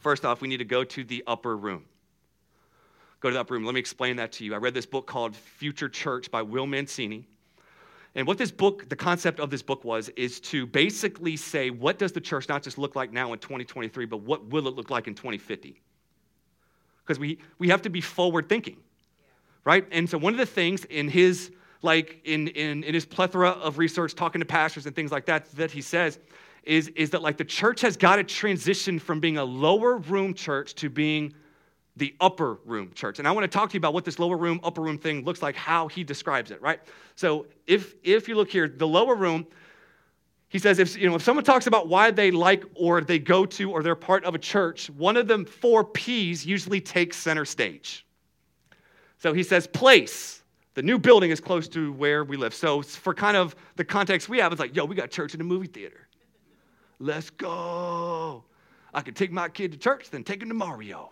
[0.00, 1.84] First off, we need to go to the upper room.
[3.20, 3.64] Go to the upper room.
[3.64, 4.54] Let me explain that to you.
[4.54, 7.26] I read this book called Future Church by Will Mancini.
[8.14, 11.98] And what this book, the concept of this book was, is to basically say, what
[11.98, 14.90] does the church not just look like now in 2023, but what will it look
[14.90, 15.80] like in 2050?
[17.04, 18.76] Because we, we have to be forward thinking,
[19.64, 19.86] right?
[19.90, 21.52] And so one of the things in his
[21.82, 25.50] like in, in, in his plethora of research, talking to pastors and things like that,
[25.52, 26.18] that he says
[26.64, 30.32] is, is that like the church has got to transition from being a lower room
[30.32, 31.34] church to being
[31.96, 33.18] the upper room church.
[33.18, 35.24] And I want to talk to you about what this lower room, upper room thing
[35.24, 36.80] looks like, how he describes it, right?
[37.16, 39.46] So if if you look here, the lower room,
[40.48, 43.44] he says if you know if someone talks about why they like or they go
[43.44, 47.44] to or they're part of a church, one of them four P's usually takes center
[47.44, 48.06] stage.
[49.18, 50.41] So he says place.
[50.74, 52.54] The new building is close to where we live.
[52.54, 55.40] So, for kind of the context we have, it's like, yo, we got church in
[55.40, 56.08] a movie theater.
[56.98, 58.44] Let's go.
[58.94, 61.10] I could take my kid to church, then take him to Mario.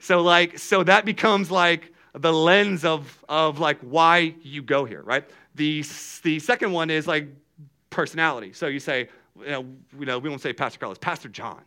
[0.00, 5.02] So, like, so that becomes like the lens of, of like why you go here,
[5.02, 5.24] right?
[5.54, 5.84] The,
[6.22, 7.28] the second one is like
[7.90, 8.52] personality.
[8.52, 9.08] So you say,
[9.40, 9.66] you know,
[9.98, 11.60] you know we won't say Pastor Carlos, Pastor John.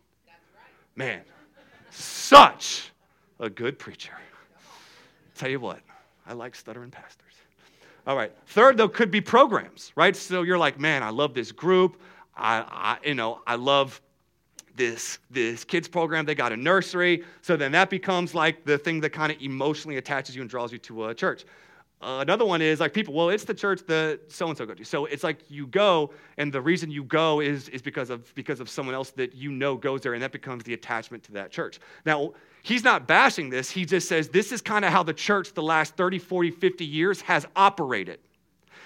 [0.95, 1.21] Man,
[1.89, 2.91] such
[3.39, 4.13] a good preacher.
[5.35, 5.79] Tell you what,
[6.27, 7.33] I like stuttering pastors.
[8.05, 8.31] All right.
[8.47, 10.15] Third, though, could be programs, right?
[10.15, 12.01] So you're like, man, I love this group.
[12.35, 14.01] I, I you know, I love
[14.75, 16.25] this this kids program.
[16.25, 17.23] They got a nursery.
[17.41, 20.71] So then that becomes like the thing that kind of emotionally attaches you and draws
[20.71, 21.45] you to a church.
[21.99, 24.75] Uh, another one is like people, well, it's the church that so and so go
[24.75, 24.83] to.
[24.83, 28.59] So it's like you go, and the reason you go is, is because, of, because
[28.59, 31.49] of someone else that you know goes there, and that becomes the attachment to that
[31.49, 31.79] church.
[32.05, 32.33] Now,
[32.67, 33.71] he's not bashing this.
[33.71, 36.85] He just says this is kind of how the church the last 30, 40, 50
[36.85, 38.19] years has operated,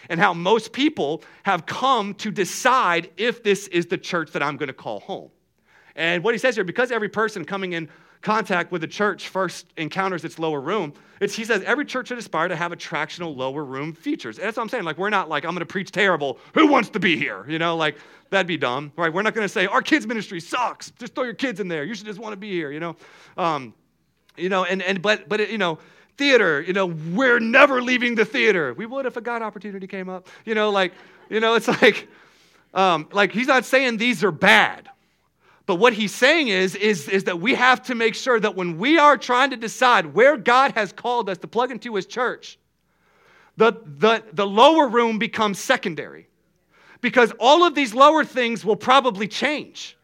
[0.10, 4.58] and how most people have come to decide if this is the church that I'm
[4.58, 5.32] going to call home.
[5.96, 7.90] And what he says here, because every person coming in
[8.22, 12.18] contact with the church first encounters its lower room, it's, he says every church should
[12.18, 14.38] aspire to have attractional lower room features.
[14.38, 14.84] And that's what I'm saying.
[14.84, 16.40] Like, we're not like, I'm going to preach terrible.
[16.54, 17.46] Who wants to be here?
[17.48, 17.98] You know, like,
[18.30, 19.14] that'd be dumb, right?
[19.14, 20.92] We're not going to say, our kids' ministry sucks.
[20.92, 21.84] Just throw your kids in there.
[21.84, 22.96] You should just want to be here, you know?
[23.38, 23.74] Um,
[24.38, 25.78] you know, and, and but, but, it, you know,
[26.18, 28.74] theater, you know, we're never leaving the theater.
[28.74, 30.28] We would if a God opportunity came up.
[30.46, 30.94] You know, like,
[31.30, 32.08] you know, it's like,
[32.74, 34.88] um, like he's not saying these are bad.
[35.66, 38.78] But what he's saying is, is, is that we have to make sure that when
[38.78, 42.58] we are trying to decide where God has called us to plug into his church,
[43.58, 46.28] the, the, the lower room becomes secondary.
[47.00, 49.98] Because all of these lower things will probably change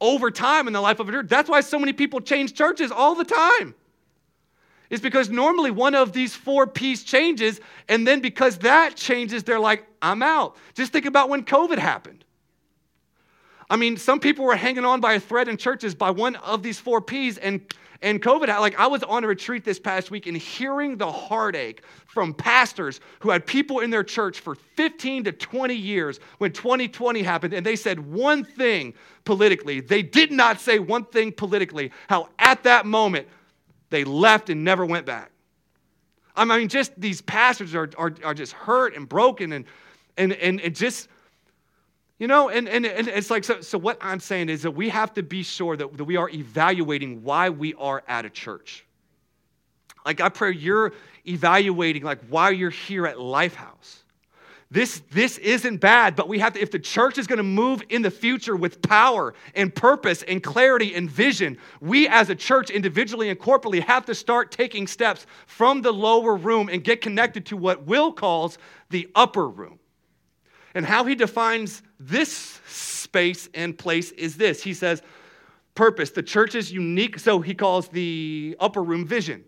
[0.00, 1.28] over time in the life of a church.
[1.28, 3.74] That's why so many people change churches all the time.
[4.88, 9.60] Is because normally one of these four P's changes, and then because that changes, they're
[9.60, 10.56] like, I'm out.
[10.74, 12.19] Just think about when COVID happened.
[13.70, 16.62] I mean, some people were hanging on by a thread in churches by one of
[16.62, 17.62] these four P's, and
[18.02, 21.82] and COVID, like I was on a retreat this past week and hearing the heartache
[22.06, 27.22] from pastors who had people in their church for 15 to 20 years when 2020
[27.22, 29.80] happened, and they said one thing politically.
[29.80, 33.28] They did not say one thing politically, how at that moment
[33.90, 35.30] they left and never went back.
[36.34, 39.66] I mean, just these pastors are, are, are just hurt and broken and,
[40.16, 41.08] and, and, and just,
[42.20, 44.90] you know, and, and, and it's like, so, so what I'm saying is that we
[44.90, 48.84] have to be sure that, that we are evaluating why we are at a church.
[50.04, 50.92] Like, I pray you're
[51.26, 54.00] evaluating, like, why you're here at Lifehouse.
[54.70, 57.82] This, this isn't bad, but we have to, if the church is going to move
[57.88, 62.68] in the future with power and purpose and clarity and vision, we as a church,
[62.68, 67.46] individually and corporately, have to start taking steps from the lower room and get connected
[67.46, 68.58] to what Will calls
[68.90, 69.79] the upper room.
[70.74, 75.02] And how he defines this space and place is this he says,
[75.74, 76.10] purpose.
[76.10, 79.44] The church is unique, so he calls the upper room vision.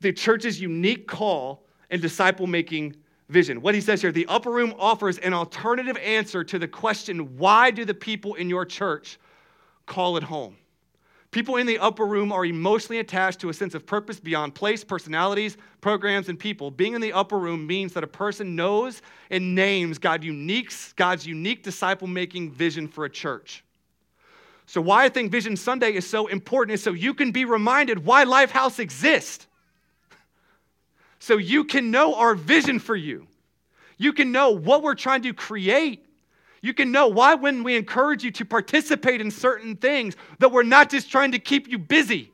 [0.00, 2.96] The church's unique call and disciple making
[3.28, 3.62] vision.
[3.62, 7.70] What he says here the upper room offers an alternative answer to the question why
[7.70, 9.18] do the people in your church
[9.86, 10.56] call it home?
[11.32, 14.84] People in the upper room are emotionally attached to a sense of purpose beyond place,
[14.84, 16.70] personalities, programs, and people.
[16.70, 21.62] Being in the upper room means that a person knows and names unique, God's unique
[21.62, 23.64] disciple making vision for a church.
[24.66, 28.04] So, why I think Vision Sunday is so important is so you can be reminded
[28.04, 29.46] why Lifehouse exists
[31.18, 33.26] so you can know our vision for you.
[33.96, 36.04] You can know what we're trying to create.
[36.62, 40.62] You can know why, when we encourage you to participate in certain things, that we're
[40.62, 42.30] not just trying to keep you busy.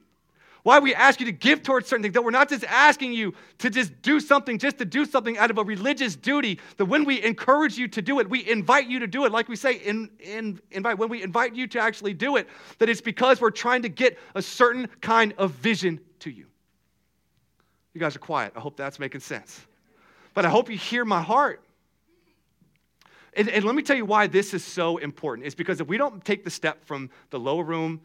[0.64, 3.32] Why we ask you to give towards certain things, that we're not just asking you
[3.56, 7.04] to just do something, just to do something out of a religious duty, that when
[7.04, 9.32] we encourage you to do it, we invite you to do it.
[9.32, 12.48] Like we say, in, in, invite, when we invite you to actually do it,
[12.80, 16.44] that it's because we're trying to get a certain kind of vision to you.
[17.94, 18.52] You guys are quiet.
[18.54, 19.64] I hope that's making sense.
[20.34, 21.62] But I hope you hear my heart.
[23.38, 25.46] And, and, let me tell you why this is so important.
[25.46, 28.00] It's because if we don't take the step from the lower room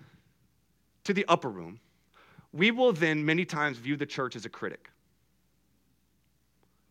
[1.06, 1.80] to the upper room,
[2.54, 4.92] we will then many times view the church as a critic.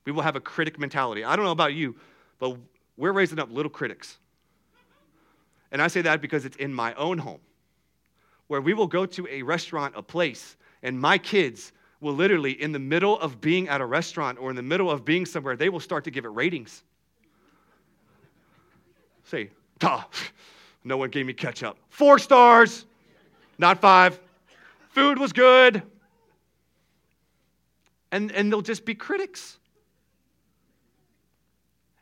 [0.05, 1.23] We will have a critic mentality.
[1.23, 1.95] I don't know about you,
[2.41, 2.57] but
[2.97, 4.19] we're raising up little critics.
[5.71, 7.41] And I say that because it's in my own home,
[8.49, 12.73] where we will go to a restaurant, a place, and my kids will literally, in
[12.73, 15.69] the middle of being at a restaurant or in the middle of being somewhere, they
[15.69, 16.83] will start to give it ratings.
[19.25, 20.03] Say, duh,
[20.85, 21.77] no one gave me ketchup.
[21.89, 22.87] Four stars,
[23.59, 24.19] not five.
[24.91, 25.83] Food was good.
[28.11, 29.59] And, and they'll just be critics.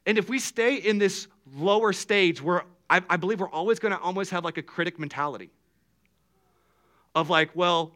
[0.06, 3.92] And if we stay in this lower stage where I, I believe we're always going
[3.92, 5.50] to almost have like a critic mentality
[7.14, 7.92] of like, well,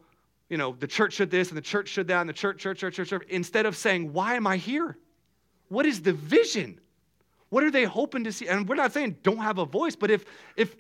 [0.48, 2.78] you know, the church should this and the church should that and the church, church,
[2.78, 4.96] church, church, church, instead of saying, why am I here?
[5.68, 6.78] What is the vision?
[7.54, 8.48] What are they hoping to see?
[8.48, 10.24] And we're not saying don't have a voice, but if,
[10.56, 10.74] if,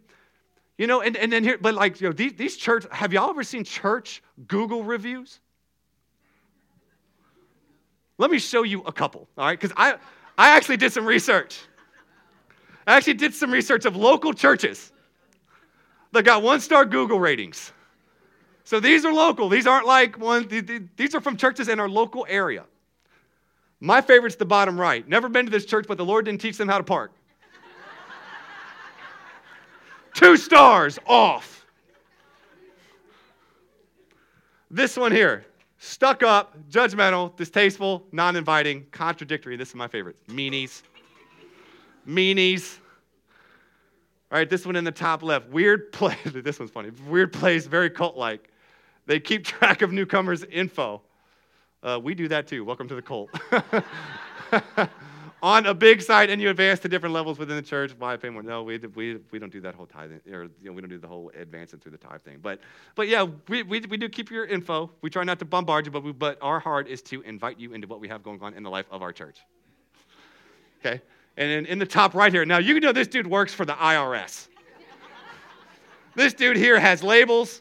[0.76, 3.30] you know, and, and then here, but like, you know, these, these church, have y'all
[3.30, 5.38] ever seen church Google reviews?
[8.18, 9.56] Let me show you a couple, all right?
[9.56, 9.98] Because I,
[10.36, 11.60] I actually did some research.
[12.88, 14.90] I actually did some research of local churches
[16.10, 17.70] that got one star Google ratings.
[18.64, 19.48] So these are local.
[19.48, 20.48] These aren't like one,
[20.96, 22.64] these are from churches in our local area.
[23.84, 25.06] My favorite's the bottom right.
[25.06, 27.12] Never been to this church, but the Lord didn't teach them how to park.
[30.14, 31.66] Two stars off.
[34.70, 35.44] This one here
[35.76, 39.56] stuck up, judgmental, distasteful, non inviting, contradictory.
[39.56, 40.16] This is my favorite.
[40.28, 40.80] Meanies.
[42.08, 42.78] Meanies.
[44.32, 45.50] All right, this one in the top left.
[45.50, 46.16] Weird place.
[46.24, 46.88] this one's funny.
[47.06, 48.48] Weird place, very cult like.
[49.04, 51.02] They keep track of newcomers' info.
[51.84, 52.64] Uh, we do that too.
[52.64, 53.30] Welcome to the cult.
[55.42, 57.92] On a big site, and you advance to different levels within the church.
[57.98, 58.42] Why pay more?
[58.42, 60.96] No, we, we, we don't do that whole tithing, or you know, we don't do
[60.96, 62.38] the whole advancing through the tithe thing.
[62.40, 62.60] But,
[62.94, 64.90] but yeah, we, we, we do keep your info.
[65.02, 67.74] We try not to bombard you, but, we, but our heart is to invite you
[67.74, 69.40] into what we have going on in the life of our church.
[70.80, 71.02] Okay?
[71.36, 73.66] And in, in the top right here, now you can know this dude works for
[73.66, 74.48] the IRS.
[76.14, 77.60] this dude here has labels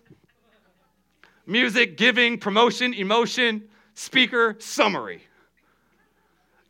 [1.46, 5.22] music, giving, promotion, emotion, speaker, summary.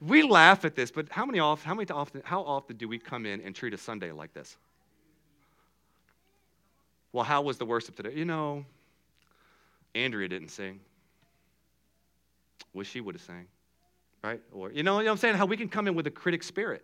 [0.01, 3.25] We laugh at this, but how many how many often, how often do we come
[3.25, 4.57] in and treat a Sunday like this?
[7.13, 8.13] Well, how was the worship today?
[8.13, 8.65] You know,
[9.95, 10.79] Andrea didn't sing.
[12.73, 13.45] Wish she would have sang,
[14.23, 14.41] right?
[14.51, 15.35] Or you know, you know I'm saying?
[15.35, 16.83] How we can come in with a critic spirit.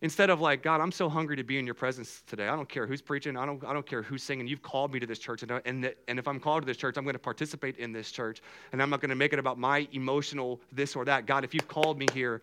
[0.00, 2.46] Instead of like, God, I'm so hungry to be in your presence today.
[2.46, 3.36] I don't care who's preaching.
[3.36, 4.46] I don't, I don't care who's singing.
[4.46, 5.42] You've called me to this church.
[5.42, 7.92] And, uh, and, and if I'm called to this church, I'm going to participate in
[7.92, 8.40] this church.
[8.70, 11.26] And I'm not going to make it about my emotional this or that.
[11.26, 12.42] God, if you've called me here,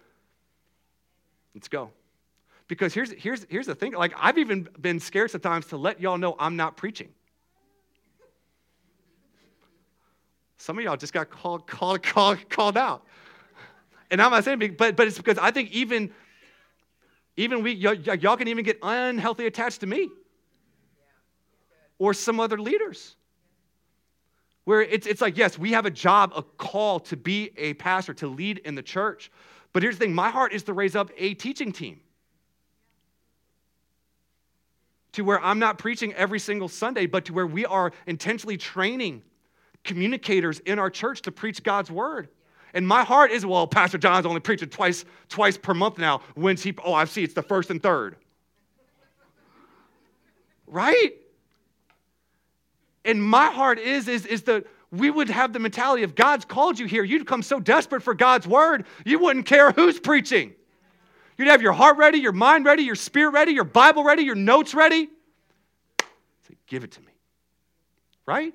[1.54, 1.92] let's go.
[2.68, 6.18] Because here's, here's, here's the thing like, I've even been scared sometimes to let y'all
[6.18, 7.10] know I'm not preaching.
[10.58, 13.06] Some of y'all just got called, called, called, called out.
[14.12, 16.12] And I'm not saying, but, but it's because I think even
[17.38, 20.10] even we, y- y- y'all can even get unhealthy attached to me
[21.98, 23.16] or some other leaders.
[24.64, 28.14] Where it's, it's like, yes, we have a job, a call to be a pastor,
[28.16, 29.32] to lead in the church.
[29.74, 32.00] But here's the thing my heart is to raise up a teaching team
[35.16, 39.24] to where I'm not preaching every single Sunday, but to where we are intentionally training
[39.84, 42.28] communicators in our church to preach God's word.
[42.76, 46.22] And my heart is, well, Pastor John's only preaching twice, twice per month now.
[46.36, 46.76] When's he?
[46.84, 48.18] Oh, I see, it's the first and third.
[50.68, 51.14] right?
[53.06, 56.78] And my heart is, is, is that we would have the mentality of God's called
[56.78, 57.06] you here.
[57.06, 60.54] You'd come so desperate for God's word, you wouldn't care who's preaching.
[61.38, 64.36] You'd have your heart ready, your mind ready, your spirit ready, your Bible ready, your
[64.36, 65.10] notes ready.
[66.48, 67.12] Say, give it to me.
[68.26, 68.54] Right?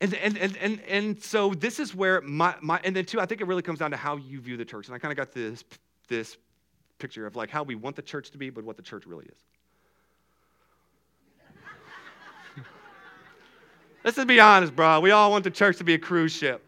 [0.00, 3.26] And, and, and, and, and so this is where my, my, and then two, I
[3.26, 4.86] think it really comes down to how you view the church.
[4.86, 5.62] And I kind of got this,
[6.08, 6.38] this
[6.98, 9.26] picture of like how we want the church to be, but what the church really
[9.26, 9.36] is.
[14.04, 15.00] Let's just be honest, bro.
[15.00, 16.64] We all want the church to be a cruise ship.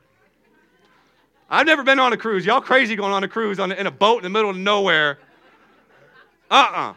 [1.49, 2.45] I've never been on a cruise.
[2.45, 5.19] Y'all crazy going on a cruise on, in a boat in the middle of nowhere.
[6.51, 6.91] Uh uh-uh.
[6.91, 6.95] uh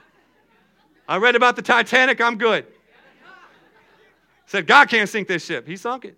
[1.07, 2.19] I read about the Titanic.
[2.19, 2.65] I'm good.
[4.47, 5.67] Said, God can't sink this ship.
[5.67, 6.17] He sunk it.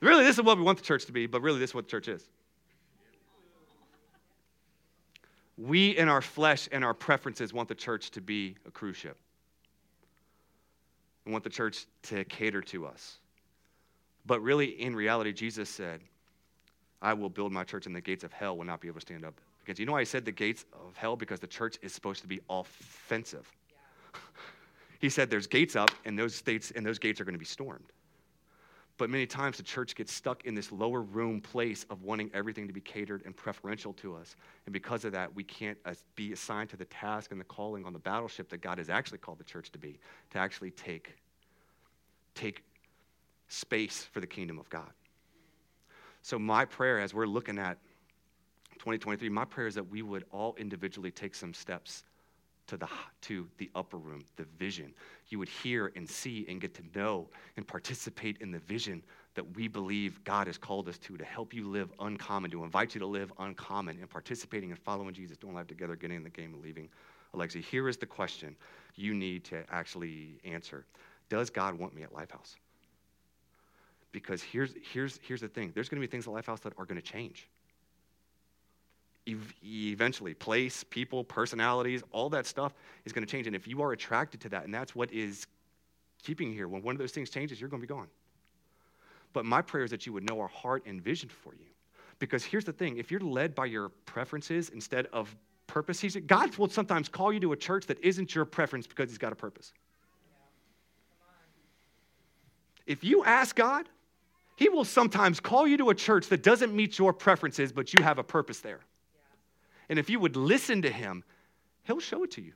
[0.00, 1.84] Really, this is what we want the church to be, but really, this is what
[1.84, 2.26] the church is.
[5.58, 9.18] We, in our flesh and our preferences, want the church to be a cruise ship.
[11.26, 13.18] We want the church to cater to us.
[14.24, 16.00] But really, in reality, Jesus said,
[17.02, 19.06] I will build my church, and the gates of hell will not be able to
[19.06, 19.80] stand up against.
[19.80, 21.14] You know why I said the gates of hell?
[21.16, 23.50] Because the church is supposed to be offensive.
[23.70, 24.20] Yeah.
[24.98, 27.44] he said there's gates up, and those, states, and those gates are going to be
[27.44, 27.92] stormed.
[29.00, 32.66] But many times the church gets stuck in this lower room place of wanting everything
[32.66, 34.36] to be catered and preferential to us.
[34.66, 35.78] And because of that, we can't
[36.16, 39.16] be assigned to the task and the calling on the battleship that God has actually
[39.16, 39.98] called the church to be,
[40.32, 41.14] to actually take,
[42.34, 42.62] take
[43.48, 44.90] space for the kingdom of God.
[46.20, 47.78] So, my prayer as we're looking at
[48.80, 52.04] 2023, my prayer is that we would all individually take some steps
[52.70, 52.88] to the,
[53.22, 54.94] to the upper room, the vision.
[55.28, 59.02] You would hear and see and get to know and participate in the vision
[59.34, 62.94] that we believe God has called us to, to help you live uncommon, to invite
[62.94, 66.30] you to live uncommon and participating and following Jesus, doing life together, getting in the
[66.30, 66.88] game and leaving
[67.34, 67.62] Alexi.
[67.62, 68.54] Here is the question
[68.94, 70.86] you need to actually answer
[71.28, 72.54] Does God want me at Lifehouse?
[74.12, 76.84] Because here's, here's, here's the thing there's going to be things at Lifehouse that are
[76.84, 77.48] going to change
[79.64, 82.74] eventually place people personalities all that stuff
[83.04, 83.46] is going to change.
[83.46, 85.46] And if you are attracted to that and that's what is
[86.22, 88.08] keeping you here when one of those things changes you're going to be gone.
[89.32, 91.66] But my prayer is that you would know our heart and vision for you.
[92.18, 95.34] Because here's the thing if you're led by your preferences instead of
[95.66, 99.08] purpose he's, god will sometimes call you to a church that isn't your preference because
[99.08, 99.72] he's got a purpose.
[102.86, 103.88] If you ask god
[104.56, 108.02] he will sometimes call you to a church that doesn't meet your preferences but you
[108.02, 108.80] have a purpose there
[109.90, 111.24] and if you would listen to him,
[111.82, 112.52] he'll show it to you.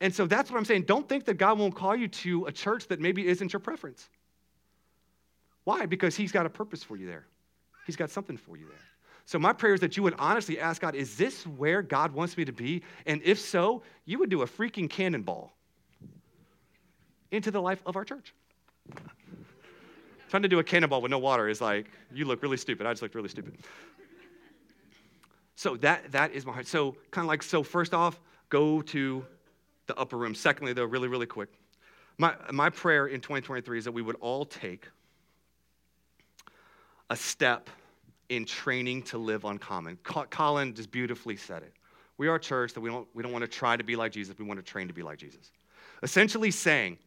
[0.00, 0.82] And so that's what I'm saying.
[0.82, 4.08] Don't think that God won't call you to a church that maybe isn't your preference.
[5.64, 5.86] Why?
[5.86, 7.26] Because he's got a purpose for you there.
[7.86, 8.78] He's got something for you there.
[9.24, 12.36] So my prayer is that you would honestly ask God, is this where God wants
[12.36, 12.82] me to be?
[13.06, 15.52] And if so, you would do a freaking cannonball
[17.30, 18.34] into the life of our church.
[20.28, 22.86] Trying to do a cannonball with no water is like, you look really stupid.
[22.86, 23.56] I just looked really stupid.
[25.58, 26.68] So that, that is my heart.
[26.68, 29.26] So, kind of like, so first off, go to
[29.88, 30.32] the upper room.
[30.32, 31.48] Secondly, though, really, really quick,
[32.16, 34.86] my, my prayer in 2023 is that we would all take
[37.10, 37.70] a step
[38.28, 39.98] in training to live uncommon.
[40.04, 41.72] Colin just beautifully said it.
[42.18, 44.12] We are a church that we don't, we don't want to try to be like
[44.12, 45.50] Jesus, we want to train to be like Jesus.
[46.04, 46.98] Essentially saying,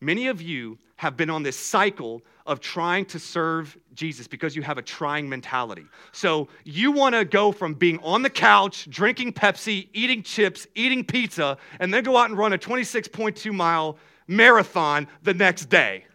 [0.00, 4.62] Many of you have been on this cycle of trying to serve Jesus because you
[4.62, 5.84] have a trying mentality.
[6.12, 11.04] So you want to go from being on the couch, drinking Pepsi, eating chips, eating
[11.04, 16.06] pizza, and then go out and run a 26.2 mile marathon the next day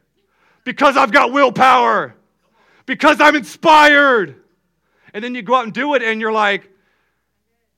[0.63, 2.15] because I've got willpower,
[2.85, 4.35] because I'm inspired.
[5.13, 6.69] And then you go out and do it, and you're like,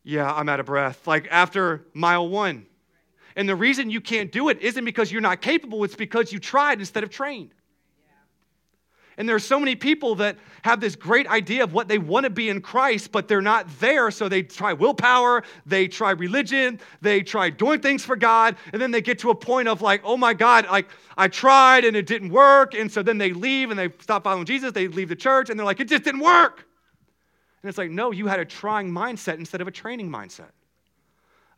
[0.03, 1.05] yeah, I'm out of breath.
[1.05, 2.65] Like after mile one.
[3.37, 6.39] And the reason you can't do it isn't because you're not capable, it's because you
[6.39, 7.53] tried instead of trained.
[9.19, 12.25] And there are so many people that have this great idea of what they want
[12.25, 14.11] to be in Christ, but they're not there.
[14.11, 18.91] So they try willpower, they try religion, they try doing things for God, and then
[18.91, 22.05] they get to a point of like, oh my God, like I tried and it
[22.05, 22.75] didn't work.
[22.75, 25.59] And so then they leave and they stop following Jesus, they leave the church, and
[25.59, 26.65] they're like, it just didn't work.
[27.63, 30.51] And it's like, no, you had a trying mindset instead of a training mindset.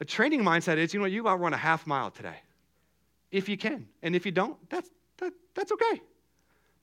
[0.02, 2.38] A training mindset is, you know, you outrun a half mile today,
[3.32, 3.88] if you can.
[4.02, 6.02] And if you don't, that's, that, that's okay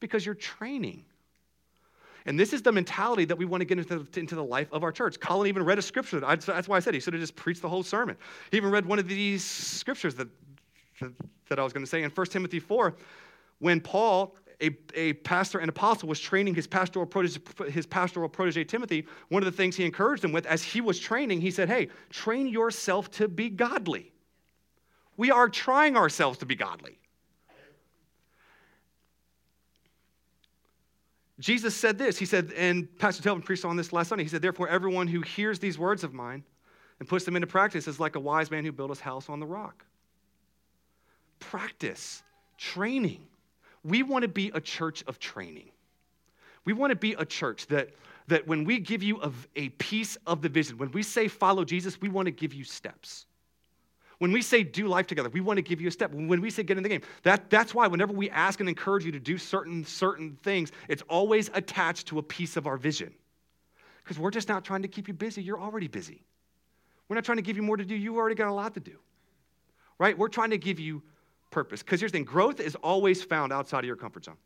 [0.01, 1.05] because you're training.
[2.27, 4.83] And this is the mentality that we want to get into, into the life of
[4.83, 5.19] our church.
[5.21, 6.21] Colin even read a scripture.
[6.21, 8.17] That's why I said he should have just preached the whole sermon.
[8.51, 10.29] He even read one of these scriptures that,
[11.49, 12.95] that I was going to say in 1 Timothy 4,
[13.61, 17.41] when Paul, a, a pastor and apostle, was training his pastoral, protege,
[17.71, 20.99] his pastoral protege Timothy, one of the things he encouraged him with as he was
[20.99, 24.13] training, he said, Hey, train yourself to be godly.
[25.17, 26.99] We are trying ourselves to be godly.
[31.39, 32.17] Jesus said this.
[32.17, 34.25] He said, and Pastor Telvin preached on this last Sunday.
[34.25, 36.43] He said, Therefore, everyone who hears these words of mine
[36.99, 39.41] and puts them into practice is like a wise man who built his house on
[39.41, 39.85] the rock.
[41.39, 42.23] Practice,
[42.57, 43.27] training.
[43.87, 45.71] We want to be a church of training.
[46.65, 47.91] We want to be a church that,
[48.27, 51.65] that when we give you a, a piece of the vision, when we say follow
[51.65, 53.27] Jesus, we want to give you steps.
[54.19, 56.13] When we say do life together, we want to give you a step.
[56.13, 59.05] When we say get in the game, that, that's why whenever we ask and encourage
[59.05, 63.13] you to do certain, certain things, it's always attached to a piece of our vision.
[64.03, 65.43] Because we're just not trying to keep you busy.
[65.43, 66.23] You're already busy.
[67.09, 67.95] We're not trying to give you more to do.
[67.95, 68.99] You've already got a lot to do.
[69.99, 70.17] Right?
[70.17, 71.03] We're trying to give you
[71.57, 71.83] purpose.
[71.83, 74.37] Because here's the thing growth is always found outside of your comfort zone.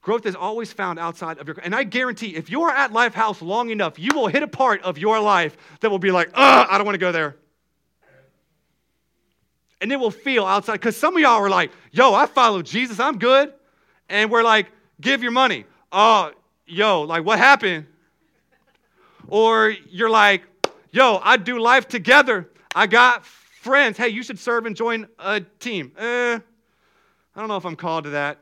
[0.00, 1.58] Growth is always found outside of your.
[1.62, 4.96] And I guarantee if you're at Lifehouse long enough, you will hit a part of
[4.96, 7.36] your life that will be like, ugh, I don't want to go there.
[9.82, 10.72] And it will feel outside.
[10.72, 13.52] Because some of y'all are like, yo, I follow Jesus, I'm good.
[14.08, 14.68] And we're like,
[14.98, 15.66] give your money.
[15.92, 16.32] Oh,
[16.66, 17.84] yo, like what happened?
[19.26, 20.42] Or you're like,
[20.90, 22.48] yo, I do life together.
[22.74, 23.26] I got
[23.58, 23.98] friends.
[23.98, 25.92] Hey, you should serve and join a team.
[25.98, 26.38] Eh,
[27.34, 28.38] I don't know if I'm called to that.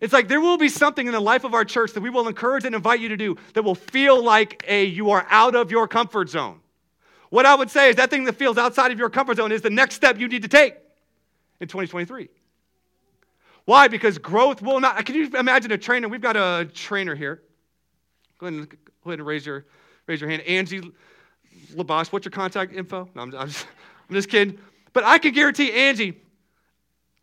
[0.00, 2.28] It's like there will be something in the life of our church that we will
[2.28, 5.70] encourage and invite you to do that will feel like a you are out of
[5.70, 6.60] your comfort zone.
[7.30, 9.60] What I would say is that thing that feels outside of your comfort zone is
[9.60, 10.74] the next step you need to take
[11.60, 12.28] in 2023.
[13.64, 13.88] Why?
[13.88, 15.04] Because growth will not.
[15.04, 16.08] Can you imagine a trainer?
[16.08, 17.42] We've got a trainer here.
[18.38, 18.76] Go ahead and, go
[19.06, 19.66] ahead and raise, your,
[20.06, 20.42] raise your hand.
[20.42, 20.92] Angie
[21.74, 23.08] Labosh, what's your contact info?
[23.14, 23.66] No, I'm, I'm, just,
[24.08, 24.58] I'm just kidding.
[24.92, 26.20] But I can guarantee Angie,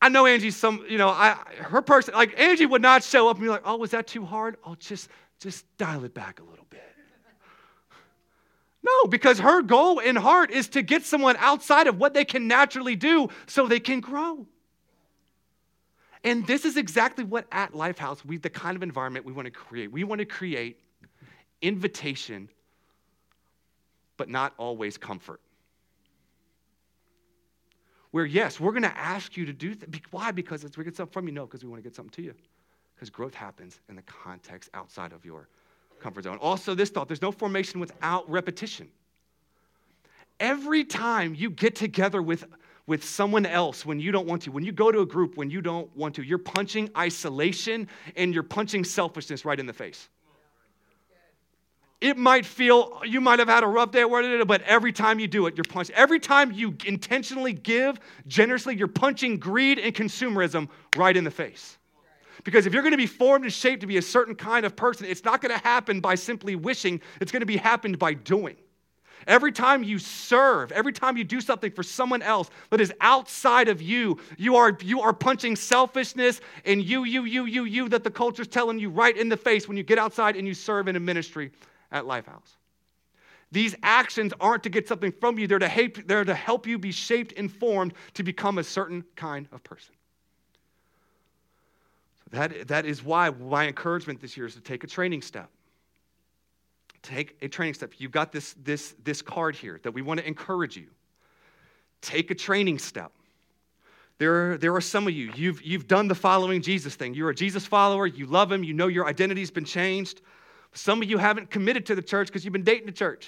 [0.01, 3.38] I know Angie's some, you know, I, her person, like Angie would not show up
[3.38, 4.57] and be like, oh, was that too hard?
[4.63, 5.09] Oh, just,
[5.39, 6.84] just dial it back a little bit.
[8.84, 12.47] No, because her goal in heart is to get someone outside of what they can
[12.47, 14.45] naturally do so they can grow.
[16.23, 19.51] And this is exactly what at Lifehouse, we, the kind of environment we want to
[19.51, 19.91] create.
[19.91, 20.80] We want to create
[21.61, 22.49] invitation,
[24.18, 25.41] but not always comfort
[28.16, 30.32] where, yes, we're going to ask you to do th- Why?
[30.32, 31.34] Because it's, we get something from you?
[31.34, 32.34] No, because we want to get something to you.
[32.95, 35.49] Because growth happens in the context outside of your
[35.99, 36.38] comfort zone.
[36.38, 38.88] Also, this thought there's no formation without repetition.
[40.39, 42.45] Every time you get together with,
[42.88, 45.49] with someone else when you don't want to, when you go to a group when
[45.49, 47.86] you don't want to, you're punching isolation
[48.16, 50.07] and you're punching selfishness right in the face.
[52.02, 55.28] It might feel, you might have had a rough day at but every time you
[55.28, 55.96] do it, you're punching.
[55.96, 60.68] Every time you intentionally give generously, you're punching greed and consumerism
[60.98, 61.78] right in the face.
[62.43, 64.76] Because if you're going to be formed and shaped to be a certain kind of
[64.76, 68.14] person, it's not going to happen by simply wishing, it's going to be happened by
[68.14, 68.58] doing.
[69.26, 73.70] Every time you serve, every time you do something for someone else that is outside
[73.70, 78.04] of you, you are, you are punching selfishness and you, you, you, you, you that
[78.04, 80.88] the culture's telling you right in the face when you get outside and you serve
[80.88, 81.52] in a ministry
[81.92, 82.56] at Lifehouse.
[83.52, 86.78] These actions aren't to get something from you, they're to, help, they're to help you
[86.78, 89.94] be shaped and formed to become a certain kind of person.
[92.18, 95.50] So that, that is why my encouragement this year is to take a training step.
[97.02, 97.94] Take a training step.
[97.98, 100.88] You've got this, this, this card here that we want to encourage you.
[102.02, 103.12] Take a training step.
[104.18, 107.14] There are, there are some of you, you've, you've done the following Jesus thing.
[107.14, 110.22] You're a Jesus follower, you love him, you know your identity's been changed.
[110.76, 113.28] Some of you haven't committed to the church because you've been dating the church.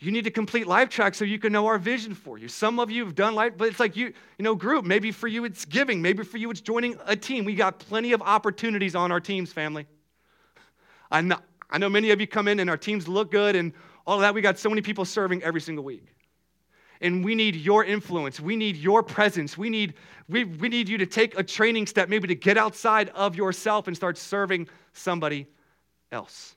[0.00, 2.48] you need to complete life track so you can know our vision for you.
[2.48, 4.06] Some of you have done life, but it's like you,
[4.36, 4.84] you know, group.
[4.84, 6.02] Maybe for you it's giving.
[6.02, 7.44] Maybe for you it's joining a team.
[7.44, 9.86] We got plenty of opportunities on our teams, family.
[11.10, 11.38] I know,
[11.70, 13.72] I know many of you come in and our teams look good and
[14.06, 14.34] all of that.
[14.34, 16.08] We got so many people serving every single week.
[17.00, 18.40] And we need your influence.
[18.40, 19.58] We need your presence.
[19.58, 19.94] We need,
[20.28, 23.86] we, we need you to take a training step, maybe to get outside of yourself
[23.88, 25.46] and start serving somebody
[26.12, 26.56] else.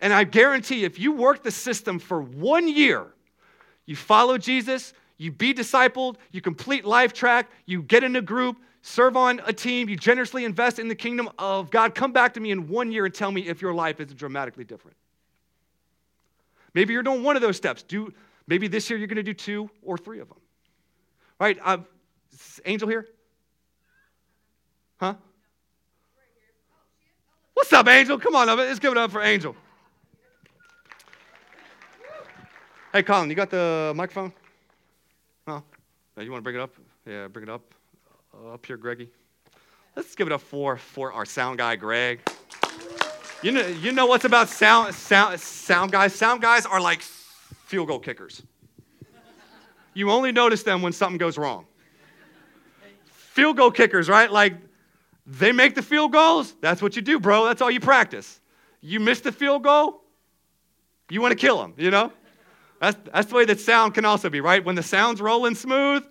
[0.00, 3.06] And I guarantee if you work the system for one year,
[3.86, 8.56] you follow Jesus, you be discipled, you complete life track, you get in a group,
[8.82, 12.40] serve on a team, you generously invest in the kingdom of God, come back to
[12.40, 14.96] me in one year and tell me if your life is dramatically different.
[16.72, 17.82] Maybe you're doing one of those steps.
[17.82, 18.12] Do
[18.50, 20.38] maybe this year you're going to do two or three of them.
[21.38, 21.58] Right?
[21.64, 21.78] Uh,
[22.66, 23.06] Angel here?
[24.98, 25.14] Huh?
[27.54, 28.18] What's up, Angel?
[28.18, 29.56] Come on, let's give it up for Angel.
[32.92, 34.32] Hey, Colin, you got the microphone?
[35.46, 35.62] No,
[36.18, 36.74] you want to bring it up?
[37.06, 37.62] Yeah, bring it up.
[38.34, 39.08] Uh, up here, Greggy.
[39.96, 42.20] Let's give it up for, for our sound guy, Greg.
[43.42, 46.14] You know, you know what's about sound, sound, sound guys?
[46.14, 47.02] Sound guys are like
[47.70, 48.42] field goal kickers.
[49.94, 51.66] You only notice them when something goes wrong.
[53.04, 54.30] Field goal kickers, right?
[54.30, 54.54] Like,
[55.24, 56.52] they make the field goals.
[56.60, 57.44] That's what you do, bro.
[57.44, 58.40] That's all you practice.
[58.80, 60.02] You miss the field goal,
[61.10, 62.12] you want to kill them, you know?
[62.80, 64.64] That's, that's the way that sound can also be, right?
[64.64, 66.02] When the sound's rolling smooth,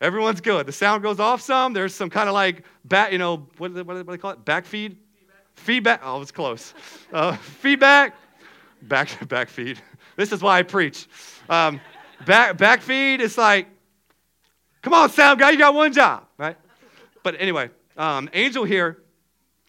[0.00, 0.64] everyone's good.
[0.66, 3.94] The sound goes off some, there's some kind of like back, you know, what, what,
[3.94, 4.44] do they call it?
[4.46, 4.96] Back feed?
[5.56, 6.00] Feedback.
[6.02, 6.72] Oh, it was close.
[7.12, 8.14] Uh, feedback.
[8.82, 9.78] Back, back feed.
[10.16, 11.08] This is why I preach.
[11.48, 11.80] Um,
[12.26, 13.66] back, back feed is like,
[14.82, 16.56] come on, sound guy, you got one job, right?
[17.22, 19.02] But anyway, um, Angel here,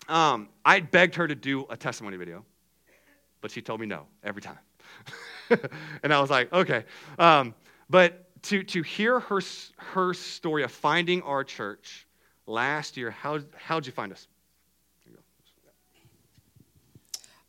[0.07, 2.45] um, I begged her to do a testimony video,
[3.41, 4.59] but she told me no every time.
[6.03, 6.85] and I was like, okay.
[7.19, 7.53] Um,
[7.89, 9.39] but to, to hear her,
[9.77, 12.07] her story of finding our church
[12.45, 14.27] last year, how, how'd you find us?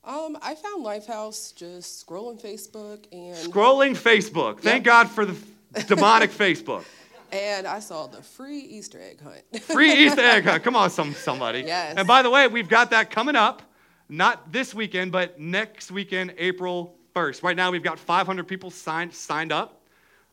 [0.06, 4.60] Um, I found Lifehouse just scrolling Facebook and scrolling Facebook.
[4.60, 4.92] Thank yep.
[4.92, 5.36] God for the
[5.86, 6.84] demonic Facebook.
[7.32, 9.62] And I saw the free Easter egg hunt.
[9.64, 10.62] free Easter egg hunt.
[10.62, 11.60] Come on, some somebody.
[11.60, 11.94] Yes.
[11.96, 13.62] And by the way, we've got that coming up,
[14.10, 17.42] not this weekend, but next weekend, April 1st.
[17.42, 19.80] Right now, we've got 500 people signed, signed up.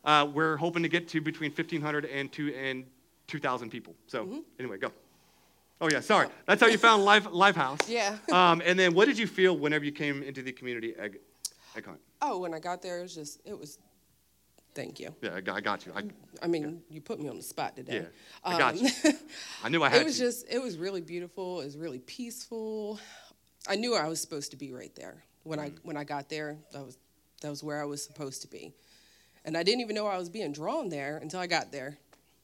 [0.03, 2.85] Uh, we're hoping to get to between 1,500 and, two, and
[3.27, 3.95] 2,000 people.
[4.07, 4.39] So, mm-hmm.
[4.59, 4.91] anyway, go.
[5.81, 6.27] Oh, yeah, sorry.
[6.45, 7.89] That's how you found Life, Lifehouse.
[7.89, 8.15] Yeah.
[8.31, 11.17] um, and then what did you feel whenever you came into the community egg,
[11.75, 11.99] egg hunt?
[12.21, 13.79] Oh, when I got there, it was just, it was,
[14.75, 15.13] thank you.
[15.21, 15.91] Yeah, I got you.
[15.95, 16.03] I,
[16.43, 16.95] I mean, yeah.
[16.95, 18.01] you put me on the spot today.
[18.01, 18.05] Yeah,
[18.43, 18.89] I got um, you.
[19.63, 21.61] I knew I had It was just, it was really beautiful.
[21.61, 22.99] It was really peaceful.
[23.67, 26.57] I knew I was supposed to be right there when I when I got there.
[26.71, 26.97] That was
[27.41, 28.73] that was where I was supposed to be,
[29.45, 31.97] and I didn't even know I was being drawn there until I got there.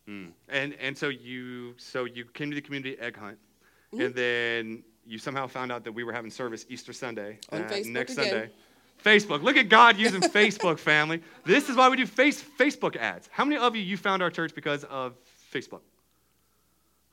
[0.08, 0.32] Mm.
[0.50, 3.38] And and so you so you came to the community egg hunt,
[3.94, 4.06] mm-hmm.
[4.06, 7.68] and then you somehow found out that we were having service Easter Sunday on uh,
[7.68, 8.26] Facebook next again.
[8.26, 8.52] Sunday.
[9.04, 9.44] Facebook.
[9.44, 11.22] Look at God using Facebook, family.
[11.46, 13.30] This is why we do face Facebook ads.
[13.32, 15.14] How many of you you found our church because of
[15.54, 15.82] Facebook?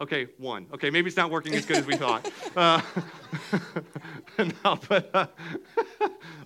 [0.00, 0.66] Okay, one.
[0.74, 2.30] Okay, maybe it's not working as good as we thought.
[2.56, 2.80] Uh,
[4.64, 5.26] no, but uh,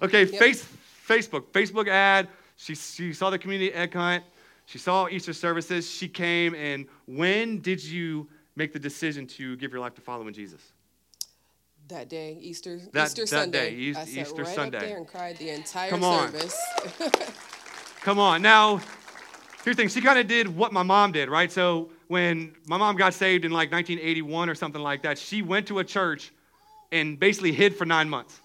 [0.00, 0.38] okay, yep.
[0.38, 0.66] face,
[1.06, 2.26] Facebook, Facebook ad.
[2.56, 4.24] She, she saw the community egg hunt.
[4.68, 5.90] She saw Easter services.
[5.90, 10.34] She came, and when did you make the decision to give your life to following
[10.34, 10.60] Jesus?
[11.88, 13.70] That day, Easter, that, Easter that Sunday.
[13.70, 14.76] Day, Easter, I sat right Sunday.
[14.76, 16.30] up there and cried the entire Come on.
[16.30, 16.60] service.
[18.02, 18.42] Come on.
[18.42, 18.76] Now,
[19.64, 19.88] here's the thing.
[19.88, 21.50] She kind of did what my mom did, right?
[21.50, 25.66] So when my mom got saved in like 1981 or something like that, she went
[25.68, 26.30] to a church
[26.92, 28.38] and basically hid for nine months.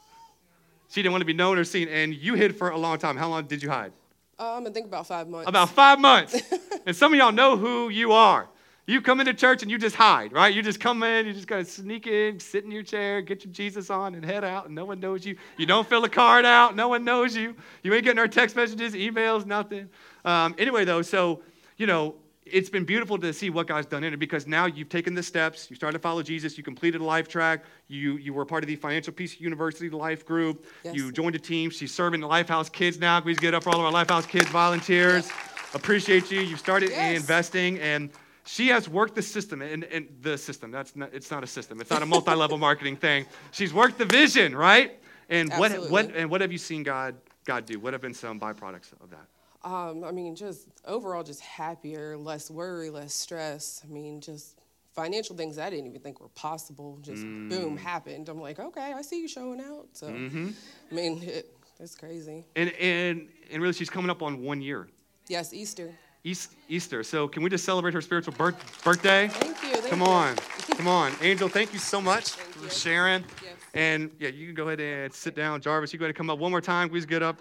[0.87, 3.17] She didn't want to be known or seen, and you hid for a long time.
[3.17, 3.91] How long did you hide?
[4.39, 5.47] Um, I think about five months.
[5.47, 6.41] About five months.
[6.85, 8.49] and some of y'all know who you are.
[8.85, 10.53] You come into church and you just hide, right?
[10.53, 13.45] You just come in, you just kind of sneak in, sit in your chair, get
[13.45, 15.37] your Jesus on, and head out, and no one knows you.
[15.55, 17.55] You don't fill a card out, no one knows you.
[17.83, 19.87] You ain't getting our text messages, emails, nothing.
[20.25, 21.41] Um, anyway, though, so,
[21.77, 22.15] you know,
[22.45, 25.23] it's been beautiful to see what God's done in it because now you've taken the
[25.23, 25.69] steps.
[25.69, 26.57] You started to follow Jesus.
[26.57, 27.63] You completed a life track.
[27.87, 30.65] You, you were part of the Financial Peace University life group.
[30.83, 30.95] Yes.
[30.95, 31.69] You joined a team.
[31.69, 33.19] She's serving the Lifehouse kids now.
[33.21, 35.27] Please get up for all of our Lifehouse kids volunteers.
[35.27, 35.75] Yes.
[35.75, 36.41] Appreciate you.
[36.41, 37.19] You started yes.
[37.19, 38.09] investing and
[38.45, 40.69] she has worked the system and, and the system.
[40.69, 41.79] That's not, it's not a system.
[41.79, 43.25] It's not a multi-level marketing thing.
[43.51, 44.99] She's worked the vision, right?
[45.29, 45.89] And Absolutely.
[45.89, 47.15] what, what and what have you seen God
[47.45, 47.79] God do?
[47.79, 49.27] What have been some byproducts of that?
[49.63, 53.81] Um, I mean, just overall, just happier, less worry, less stress.
[53.83, 54.59] I mean, just
[54.93, 56.97] financial things I didn't even think were possible.
[57.01, 57.49] Just mm.
[57.49, 58.29] boom, happened.
[58.29, 59.87] I'm like, okay, I see you showing out.
[59.93, 60.49] So, mm-hmm.
[60.91, 62.45] I mean, it, That's crazy.
[62.55, 64.87] And, and, and really, she's coming up on one year.
[65.27, 65.91] Yes, Easter.
[66.25, 67.03] East, Easter.
[67.03, 69.27] So can we just celebrate her spiritual birth, birthday?
[69.27, 69.75] Thank you.
[69.75, 70.07] Thank Come you.
[70.07, 70.35] on.
[70.77, 71.13] Come on.
[71.21, 72.69] Angel, thank you so much Thank for you.
[72.69, 73.25] sharing.
[73.43, 73.53] Yes.
[73.73, 75.59] And yeah, you can go ahead and sit down.
[75.59, 76.89] Jarvis, you go ahead and come up one more time.
[76.89, 77.37] Please get up.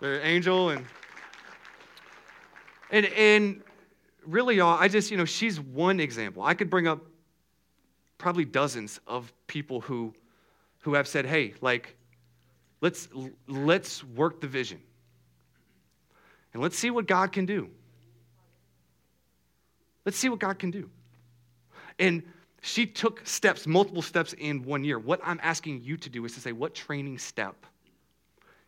[0.00, 0.84] There, Angel and
[2.90, 3.62] and and
[4.26, 6.42] really y'all, I just, you know, she's one example.
[6.42, 7.00] I could bring up
[8.18, 10.14] probably dozens of people who
[10.80, 11.96] who have said, "Hey, like
[12.80, 13.08] let's
[13.46, 14.80] let's work the vision.
[16.52, 17.70] And let's see what God can do."
[20.04, 20.90] Let's see what God can do.
[21.98, 22.22] And
[22.60, 24.98] she took steps, multiple steps in one year.
[24.98, 27.66] What I'm asking you to do is to say, what training step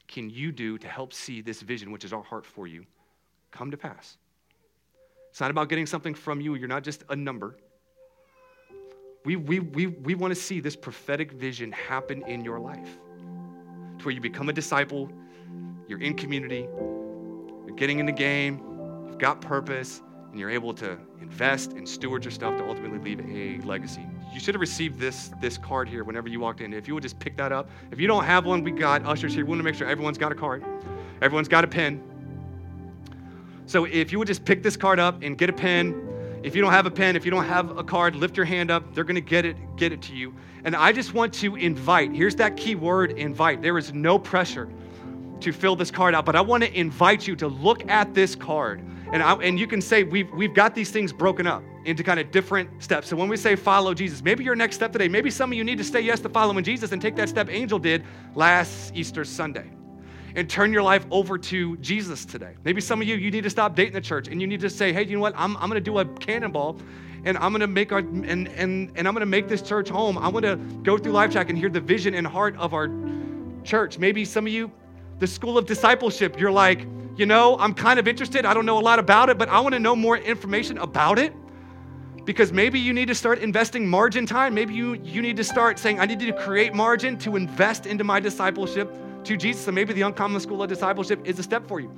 [0.06, 2.84] can you do to help see this vision, which is our heart for you,
[3.50, 4.16] come to pass?
[5.30, 6.54] It's not about getting something from you.
[6.54, 7.56] You're not just a number.
[9.24, 12.88] We, we, we, we want to see this prophetic vision happen in your life
[13.98, 15.10] to where you become a disciple,
[15.88, 16.68] you're in community,
[17.66, 18.62] you're getting in the game,
[19.06, 23.20] you've got purpose, and you're able to invest and steward your stuff to ultimately leave
[23.20, 24.06] a legacy.
[24.32, 26.72] You should have received this, this card here whenever you walked in.
[26.72, 27.68] If you would just pick that up.
[27.90, 29.44] If you don't have one, we got ushers here.
[29.44, 30.64] We want to make sure everyone's got a card,
[31.20, 32.02] everyone's got a pen.
[33.66, 36.62] So if you would just pick this card up and get a pen, if you
[36.62, 38.94] don't have a pen, if you don't have a card, lift your hand up.
[38.94, 40.32] They're going to get it get it to you.
[40.64, 42.12] And I just want to invite.
[42.12, 43.62] Here's that key word invite.
[43.62, 44.68] There is no pressure
[45.40, 48.34] to fill this card out, but I want to invite you to look at this
[48.34, 48.82] card.
[49.12, 52.18] And, I, and you can say, we've, we've got these things broken up into kind
[52.18, 53.08] of different steps.
[53.08, 55.62] So when we say follow Jesus, maybe your next step today, maybe some of you
[55.62, 58.02] need to say yes to following Jesus and take that step Angel did
[58.34, 59.75] last Easter Sunday
[60.36, 62.54] and turn your life over to Jesus today.
[62.62, 64.68] Maybe some of you, you need to stop dating the church and you need to
[64.68, 65.32] say, hey, you know what?
[65.34, 66.78] I'm, I'm going to do a cannonball
[67.24, 69.88] and I'm going to make our, and, and, and I'm going to make this church
[69.88, 70.18] home.
[70.18, 72.90] I want to go through Life Track and hear the vision and heart of our
[73.64, 73.98] church.
[73.98, 74.70] Maybe some of you,
[75.20, 78.44] the school of discipleship, you're like, you know, I'm kind of interested.
[78.44, 81.18] I don't know a lot about it, but I want to know more information about
[81.18, 81.32] it
[82.26, 84.52] because maybe you need to start investing margin time.
[84.52, 88.04] Maybe you, you need to start saying, I need to create margin to invest into
[88.04, 88.94] my discipleship
[89.26, 89.64] to Jesus.
[89.64, 91.94] So maybe the Uncommon School of Discipleship is a step for you.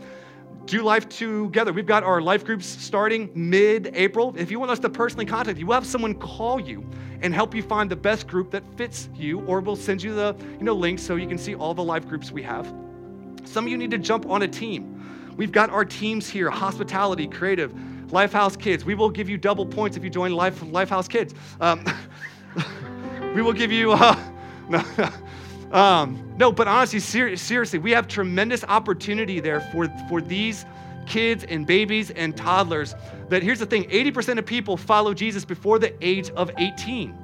[0.64, 1.72] Do life together.
[1.72, 4.34] We've got our life groups starting mid April.
[4.36, 6.88] If you want us to personally contact you, we'll have someone call you
[7.22, 10.36] and help you find the best group that fits you, or we'll send you the
[10.58, 12.66] you know, links so you can see all the life groups we have.
[13.44, 15.34] Some of you need to jump on a team.
[15.36, 17.72] We've got our teams here hospitality, creative,
[18.08, 18.84] Lifehouse Kids.
[18.84, 21.34] We will give you double points if you join Life, Lifehouse Kids.
[21.60, 21.84] Um,
[23.34, 24.18] we will give you, uh,
[24.68, 24.82] no,
[25.72, 30.64] um, no, but honestly, ser- seriously, we have tremendous opportunity there for, for these
[31.06, 32.94] kids and babies and toddlers.
[33.28, 37.16] That here's the thing 80% of people follow Jesus before the age of 18.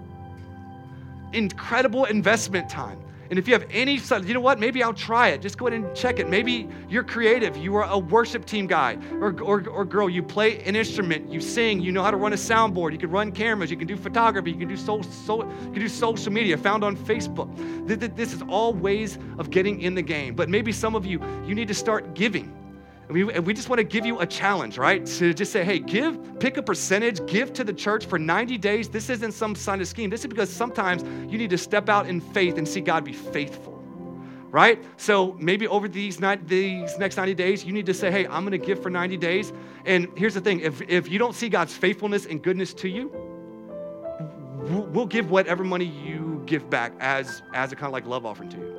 [1.32, 3.03] Incredible investment time.
[3.30, 4.58] And if you have any, you know what?
[4.58, 5.40] Maybe I'll try it.
[5.40, 6.28] Just go ahead and check it.
[6.28, 7.56] Maybe you're creative.
[7.56, 10.08] You are a worship team guy or, or, or girl.
[10.08, 11.30] You play an instrument.
[11.32, 11.80] You sing.
[11.80, 12.92] You know how to run a soundboard.
[12.92, 13.70] You can run cameras.
[13.70, 14.50] You can do photography.
[14.52, 17.48] You can do, so, so, you can do social media found on Facebook.
[18.16, 20.34] This is all ways of getting in the game.
[20.34, 22.63] But maybe some of you, you need to start giving.
[23.14, 25.06] We, we just want to give you a challenge, right?
[25.06, 28.88] To just say, hey, give, pick a percentage, give to the church for 90 days.
[28.88, 30.10] This isn't some sign of scheme.
[30.10, 33.12] This is because sometimes you need to step out in faith and see God be
[33.12, 33.74] faithful,
[34.50, 34.82] right?
[34.96, 38.50] So maybe over these, these next 90 days, you need to say, hey, I'm going
[38.50, 39.52] to give for 90 days.
[39.84, 43.12] And here's the thing if, if you don't see God's faithfulness and goodness to you,
[44.90, 48.48] we'll give whatever money you give back as, as a kind of like love offering
[48.48, 48.73] to you.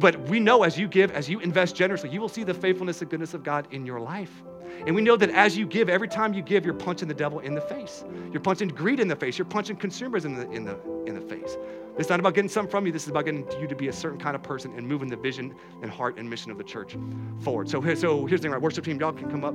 [0.00, 3.00] But we know as you give, as you invest generously, you will see the faithfulness
[3.00, 4.42] and goodness of God in your life.
[4.86, 7.38] And we know that as you give, every time you give, you're punching the devil
[7.40, 8.04] in the face.
[8.30, 9.38] You're punching greed in the face.
[9.38, 11.56] You're punching consumers in the, in the, in the face.
[11.98, 12.92] It's not about getting something from you.
[12.92, 15.16] This is about getting you to be a certain kind of person and moving the
[15.16, 16.94] vision and heart and mission of the church
[17.40, 17.70] forward.
[17.70, 18.60] So, so here's the thing, right?
[18.60, 19.54] Worship team, y'all can come up.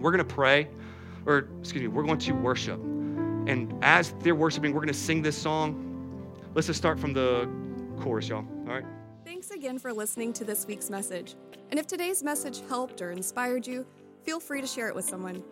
[0.00, 0.68] We're going to pray,
[1.26, 2.80] or excuse me, we're going to worship.
[2.80, 5.88] And as they're worshiping, we're going to sing this song.
[6.54, 7.48] Let's just start from the
[8.00, 8.46] chorus, y'all.
[8.66, 8.84] All right?
[9.32, 11.36] Thanks again for listening to this week's message.
[11.70, 13.86] And if today's message helped or inspired you,
[14.24, 15.42] feel free to share it with someone.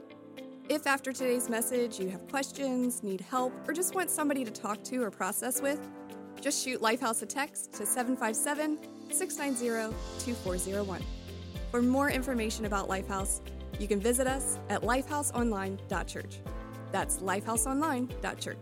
[0.68, 4.84] If after today's message you have questions, need help, or just want somebody to talk
[4.84, 5.80] to or process with,
[6.42, 8.78] just shoot Lifehouse a text to 757
[9.10, 11.02] 690 2401.
[11.70, 13.40] For more information about Lifehouse,
[13.78, 16.40] you can visit us at lifehouseonline.church.
[16.92, 18.58] That's lifehouseonline.church.